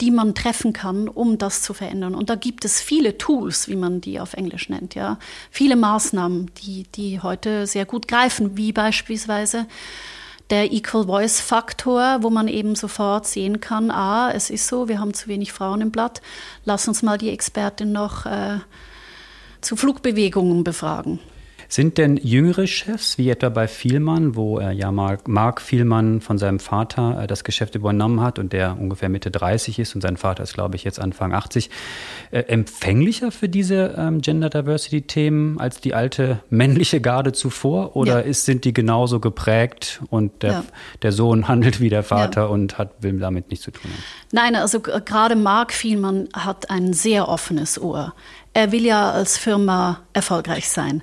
die 0.00 0.10
man 0.10 0.34
treffen 0.34 0.72
kann, 0.72 1.08
um 1.08 1.38
das 1.38 1.62
zu 1.62 1.74
verändern. 1.74 2.14
Und 2.14 2.30
da 2.30 2.34
gibt 2.34 2.64
es 2.64 2.80
viele 2.80 3.18
Tools, 3.18 3.68
wie 3.68 3.76
man 3.76 4.00
die 4.00 4.20
auf 4.20 4.34
Englisch 4.34 4.68
nennt, 4.68 4.94
ja. 4.94 5.18
Viele 5.50 5.76
Maßnahmen, 5.76 6.50
die, 6.62 6.84
die 6.94 7.20
heute 7.20 7.66
sehr 7.66 7.84
gut 7.84 8.08
greifen, 8.08 8.56
wie 8.56 8.72
beispielsweise 8.72 9.66
der 10.50 10.72
Equal 10.72 11.06
Voice 11.06 11.40
Faktor, 11.40 12.18
wo 12.22 12.30
man 12.30 12.48
eben 12.48 12.74
sofort 12.74 13.26
sehen 13.26 13.60
kann, 13.60 13.90
ah, 13.90 14.30
es 14.32 14.50
ist 14.50 14.66
so, 14.66 14.88
wir 14.88 15.00
haben 15.00 15.14
zu 15.14 15.28
wenig 15.28 15.52
Frauen 15.52 15.80
im 15.80 15.90
Blatt, 15.90 16.20
lass 16.64 16.86
uns 16.86 17.02
mal 17.02 17.18
die 17.18 17.30
Expertin 17.30 17.92
noch 17.92 18.26
äh, 18.26 18.58
zu 19.60 19.76
Flugbewegungen 19.76 20.62
befragen. 20.64 21.18
Sind 21.68 21.98
denn 21.98 22.16
jüngere 22.16 22.66
Chefs, 22.66 23.18
wie 23.18 23.30
etwa 23.30 23.48
bei 23.48 23.68
Vielmann, 23.68 24.36
wo 24.36 24.58
er 24.58 24.72
ja 24.72 24.92
Mark, 24.92 25.28
Mark 25.28 25.60
Vielmann 25.60 26.20
von 26.20 26.38
seinem 26.38 26.58
Vater 26.58 27.22
äh, 27.22 27.26
das 27.26 27.44
Geschäft 27.44 27.74
übernommen 27.74 28.20
hat 28.20 28.38
und 28.38 28.52
der 28.52 28.78
ungefähr 28.78 29.08
Mitte 29.08 29.30
30 29.30 29.78
ist 29.78 29.94
und 29.94 30.00
sein 30.00 30.16
Vater 30.16 30.42
ist, 30.42 30.54
glaube 30.54 30.76
ich, 30.76 30.84
jetzt 30.84 31.00
Anfang 31.00 31.32
80, 31.32 31.70
äh, 32.30 32.40
empfänglicher 32.40 33.30
für 33.30 33.48
diese 33.48 33.94
ähm, 33.96 34.20
Gender 34.20 34.50
Diversity 34.50 35.02
Themen 35.02 35.58
als 35.58 35.80
die 35.80 35.94
alte 35.94 36.40
männliche 36.50 37.00
Garde 37.00 37.32
zuvor? 37.32 37.96
Oder 37.96 38.20
ja. 38.20 38.20
ist, 38.20 38.44
sind 38.44 38.64
die 38.64 38.72
genauso 38.72 39.20
geprägt 39.20 40.02
und 40.10 40.42
der, 40.42 40.52
ja. 40.52 40.64
der 41.02 41.12
Sohn 41.12 41.48
handelt 41.48 41.80
wie 41.80 41.88
der 41.88 42.02
Vater 42.02 42.42
ja. 42.42 42.46
und 42.46 42.78
hat, 42.78 43.02
will 43.02 43.18
damit 43.18 43.50
nichts 43.50 43.64
zu 43.64 43.70
tun 43.70 43.90
haben? 43.90 44.02
Nein, 44.32 44.56
also 44.56 44.80
gerade 44.80 45.36
Mark 45.36 45.72
Vielmann 45.72 46.28
hat 46.34 46.70
ein 46.70 46.92
sehr 46.92 47.28
offenes 47.28 47.80
Ohr. 47.80 48.14
Er 48.52 48.72
will 48.72 48.84
ja 48.84 49.10
als 49.10 49.36
Firma 49.36 50.00
erfolgreich 50.12 50.68
sein. 50.68 51.02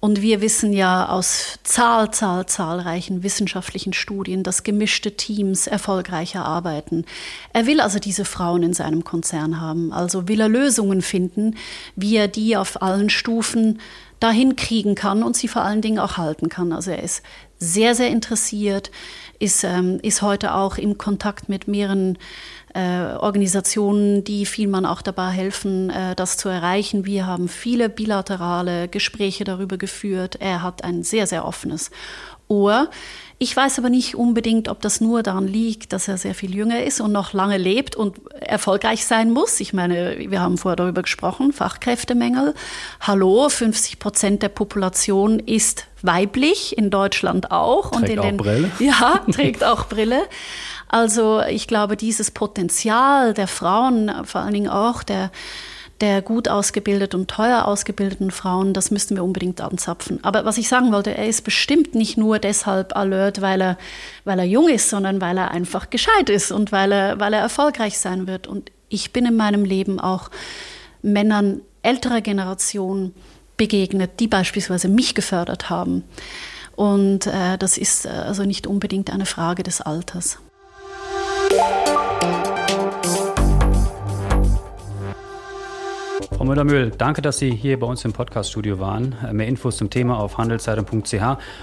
Und 0.00 0.22
wir 0.22 0.40
wissen 0.40 0.72
ja 0.72 1.08
aus 1.08 1.58
zahl, 1.64 2.12
zahl, 2.12 2.46
zahlreichen 2.46 3.24
wissenschaftlichen 3.24 3.92
Studien, 3.92 4.44
dass 4.44 4.62
gemischte 4.62 5.16
Teams 5.16 5.66
erfolgreicher 5.66 6.44
arbeiten. 6.44 7.04
Er 7.52 7.66
will 7.66 7.80
also 7.80 7.98
diese 7.98 8.24
Frauen 8.24 8.62
in 8.62 8.74
seinem 8.74 9.02
Konzern 9.02 9.60
haben. 9.60 9.92
Also 9.92 10.28
will 10.28 10.40
er 10.40 10.48
Lösungen 10.48 11.02
finden, 11.02 11.56
wie 11.96 12.16
er 12.16 12.28
die 12.28 12.56
auf 12.56 12.80
allen 12.80 13.10
Stufen 13.10 13.80
dahin 14.20 14.54
kriegen 14.54 14.94
kann 14.94 15.24
und 15.24 15.36
sie 15.36 15.48
vor 15.48 15.62
allen 15.62 15.82
Dingen 15.82 15.98
auch 15.98 16.16
halten 16.16 16.48
kann. 16.48 16.72
Also 16.72 16.92
er 16.92 17.02
ist 17.02 17.22
sehr, 17.58 17.96
sehr 17.96 18.08
interessiert, 18.08 18.92
ist, 19.38 19.64
ähm, 19.64 19.98
ist 20.02 20.22
heute 20.22 20.54
auch 20.54 20.78
im 20.78 20.98
Kontakt 20.98 21.48
mit 21.48 21.68
mehreren 21.68 22.18
äh, 22.74 23.14
Organisationen, 23.16 24.24
die 24.24 24.46
Vielmann 24.46 24.86
auch 24.86 25.02
dabei 25.02 25.30
helfen, 25.30 25.90
äh, 25.90 26.14
das 26.14 26.36
zu 26.36 26.48
erreichen. 26.48 27.06
Wir 27.06 27.26
haben 27.26 27.48
viele 27.48 27.88
bilaterale 27.88 28.88
Gespräche 28.88 29.44
darüber 29.44 29.78
geführt. 29.78 30.36
Er 30.40 30.62
hat 30.62 30.84
ein 30.84 31.02
sehr, 31.02 31.26
sehr 31.26 31.44
offenes 31.44 31.90
Ohr. 32.48 32.90
Ich 33.40 33.54
weiß 33.54 33.78
aber 33.78 33.88
nicht 33.88 34.16
unbedingt, 34.16 34.68
ob 34.68 34.80
das 34.80 35.00
nur 35.00 35.22
daran 35.22 35.46
liegt, 35.46 35.92
dass 35.92 36.08
er 36.08 36.18
sehr 36.18 36.34
viel 36.34 36.54
jünger 36.54 36.82
ist 36.82 37.00
und 37.00 37.12
noch 37.12 37.32
lange 37.32 37.56
lebt 37.56 37.94
und 37.94 38.16
erfolgreich 38.40 39.06
sein 39.06 39.30
muss. 39.30 39.60
Ich 39.60 39.72
meine, 39.72 40.16
wir 40.18 40.40
haben 40.40 40.58
vorher 40.58 40.76
darüber 40.76 41.02
gesprochen, 41.02 41.52
Fachkräftemängel. 41.52 42.54
Hallo, 43.00 43.48
50 43.48 44.00
Prozent 44.00 44.42
der 44.42 44.48
Population 44.48 45.38
ist 45.38 45.87
weiblich, 46.02 46.76
in 46.76 46.90
Deutschland 46.90 47.50
auch. 47.50 47.90
Trägt 47.90 48.02
und 48.02 48.08
in 48.08 48.18
auch 48.18 48.24
den, 48.24 48.36
Brille. 48.36 48.70
Ja, 48.78 49.20
trägt 49.32 49.64
auch 49.64 49.86
Brille. 49.86 50.22
Also 50.88 51.42
ich 51.42 51.66
glaube, 51.66 51.96
dieses 51.96 52.30
Potenzial 52.30 53.34
der 53.34 53.48
Frauen, 53.48 54.10
vor 54.24 54.40
allen 54.40 54.54
Dingen 54.54 54.70
auch 54.70 55.02
der, 55.02 55.30
der 56.00 56.22
gut 56.22 56.48
ausgebildeten 56.48 57.20
und 57.20 57.30
teuer 57.30 57.66
ausgebildeten 57.66 58.30
Frauen, 58.30 58.72
das 58.72 58.90
müssten 58.90 59.16
wir 59.16 59.24
unbedingt 59.24 59.60
anzapfen. 59.60 60.22
Aber 60.22 60.44
was 60.44 60.56
ich 60.56 60.68
sagen 60.68 60.92
wollte, 60.92 61.14
er 61.14 61.26
ist 61.26 61.42
bestimmt 61.42 61.94
nicht 61.94 62.16
nur 62.16 62.38
deshalb 62.38 62.96
alert, 62.96 63.42
weil 63.42 63.60
er, 63.60 63.78
weil 64.24 64.38
er 64.38 64.44
jung 64.44 64.68
ist, 64.68 64.88
sondern 64.88 65.20
weil 65.20 65.36
er 65.36 65.50
einfach 65.50 65.90
gescheit 65.90 66.30
ist 66.30 66.52
und 66.52 66.72
weil 66.72 66.92
er, 66.92 67.20
weil 67.20 67.34
er 67.34 67.40
erfolgreich 67.40 67.98
sein 67.98 68.26
wird. 68.26 68.46
Und 68.46 68.70
ich 68.88 69.12
bin 69.12 69.26
in 69.26 69.36
meinem 69.36 69.64
Leben 69.64 70.00
auch 70.00 70.30
Männern 71.02 71.60
älterer 71.82 72.20
Generation 72.20 73.14
begegnet, 73.58 74.20
die 74.20 74.28
beispielsweise 74.28 74.88
mich 74.88 75.14
gefördert 75.14 75.68
haben. 75.68 76.04
Und 76.74 77.26
äh, 77.26 77.58
das 77.58 77.76
ist 77.76 78.06
äh, 78.06 78.08
also 78.08 78.44
nicht 78.44 78.66
unbedingt 78.66 79.12
eine 79.12 79.26
Frage 79.26 79.62
des 79.62 79.82
Alters. 79.82 80.38
Müller-Mühl, 86.48 86.92
danke, 86.96 87.22
dass 87.22 87.38
Sie 87.38 87.50
hier 87.50 87.78
bei 87.78 87.86
uns 87.86 88.04
im 88.04 88.12
Podcast-Studio 88.12 88.80
waren. 88.80 89.14
Mehr 89.32 89.46
Infos 89.46 89.76
zum 89.76 89.90
Thema 89.90 90.18
auf 90.18 90.38
handelszeitung.ch. 90.38 91.14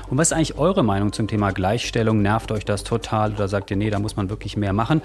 Und 0.10 0.18
was 0.18 0.30
ist 0.30 0.34
eigentlich 0.34 0.58
eure 0.58 0.84
Meinung 0.84 1.12
zum 1.12 1.28
Thema 1.28 1.52
Gleichstellung? 1.52 2.22
Nervt 2.22 2.52
euch 2.52 2.66
das 2.66 2.84
total 2.84 3.34
oder 3.34 3.48
sagt 3.48 3.72
ihr, 3.72 3.78
nee, 3.78 3.90
da 3.90 4.00
muss 4.00 4.16
man 4.16 4.30
wirklich 4.30 4.58
mehr 4.58 4.74
machen? 4.74 5.02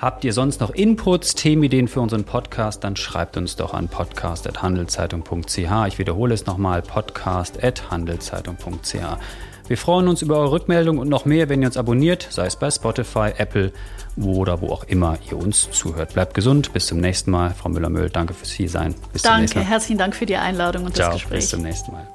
Habt 0.00 0.24
ihr 0.24 0.32
sonst 0.32 0.60
noch 0.60 0.70
Inputs, 0.70 1.34
Themenideen 1.34 1.88
für 1.88 2.00
unseren 2.00 2.24
Podcast? 2.24 2.84
Dann 2.84 2.96
schreibt 2.96 3.36
uns 3.36 3.56
doch 3.56 3.74
an 3.74 3.88
podcast.handelszeitung.ch. 3.88 5.86
Ich 5.88 5.98
wiederhole 5.98 6.34
es 6.34 6.46
nochmal, 6.46 6.82
podcast.handelszeitung.ch. 6.82 9.51
Wir 9.68 9.78
freuen 9.78 10.08
uns 10.08 10.22
über 10.22 10.38
eure 10.38 10.52
Rückmeldung 10.52 10.98
und 10.98 11.08
noch 11.08 11.24
mehr, 11.24 11.48
wenn 11.48 11.62
ihr 11.62 11.66
uns 11.66 11.76
abonniert, 11.76 12.26
sei 12.30 12.46
es 12.46 12.56
bei 12.56 12.70
Spotify, 12.70 13.32
Apple 13.36 13.72
oder 14.16 14.60
wo 14.60 14.68
auch 14.68 14.84
immer 14.84 15.18
ihr 15.30 15.36
uns 15.36 15.70
zuhört. 15.70 16.14
Bleibt 16.14 16.34
gesund, 16.34 16.72
bis 16.72 16.86
zum 16.86 16.98
nächsten 16.98 17.30
Mal. 17.30 17.54
Frau 17.54 17.68
Müller-Möhl, 17.68 18.10
danke 18.10 18.34
fürs 18.34 18.50
Hiersein. 18.50 18.94
Bis 19.12 19.22
danke, 19.22 19.60
herzlichen 19.60 19.98
Dank 19.98 20.14
für 20.14 20.26
die 20.26 20.36
Einladung 20.36 20.84
und 20.84 20.96
Ciao, 20.96 21.12
das 21.12 21.22
Gespräch. 21.22 21.40
Bis 21.40 21.50
zum 21.50 21.62
nächsten 21.62 21.92
Mal. 21.92 22.06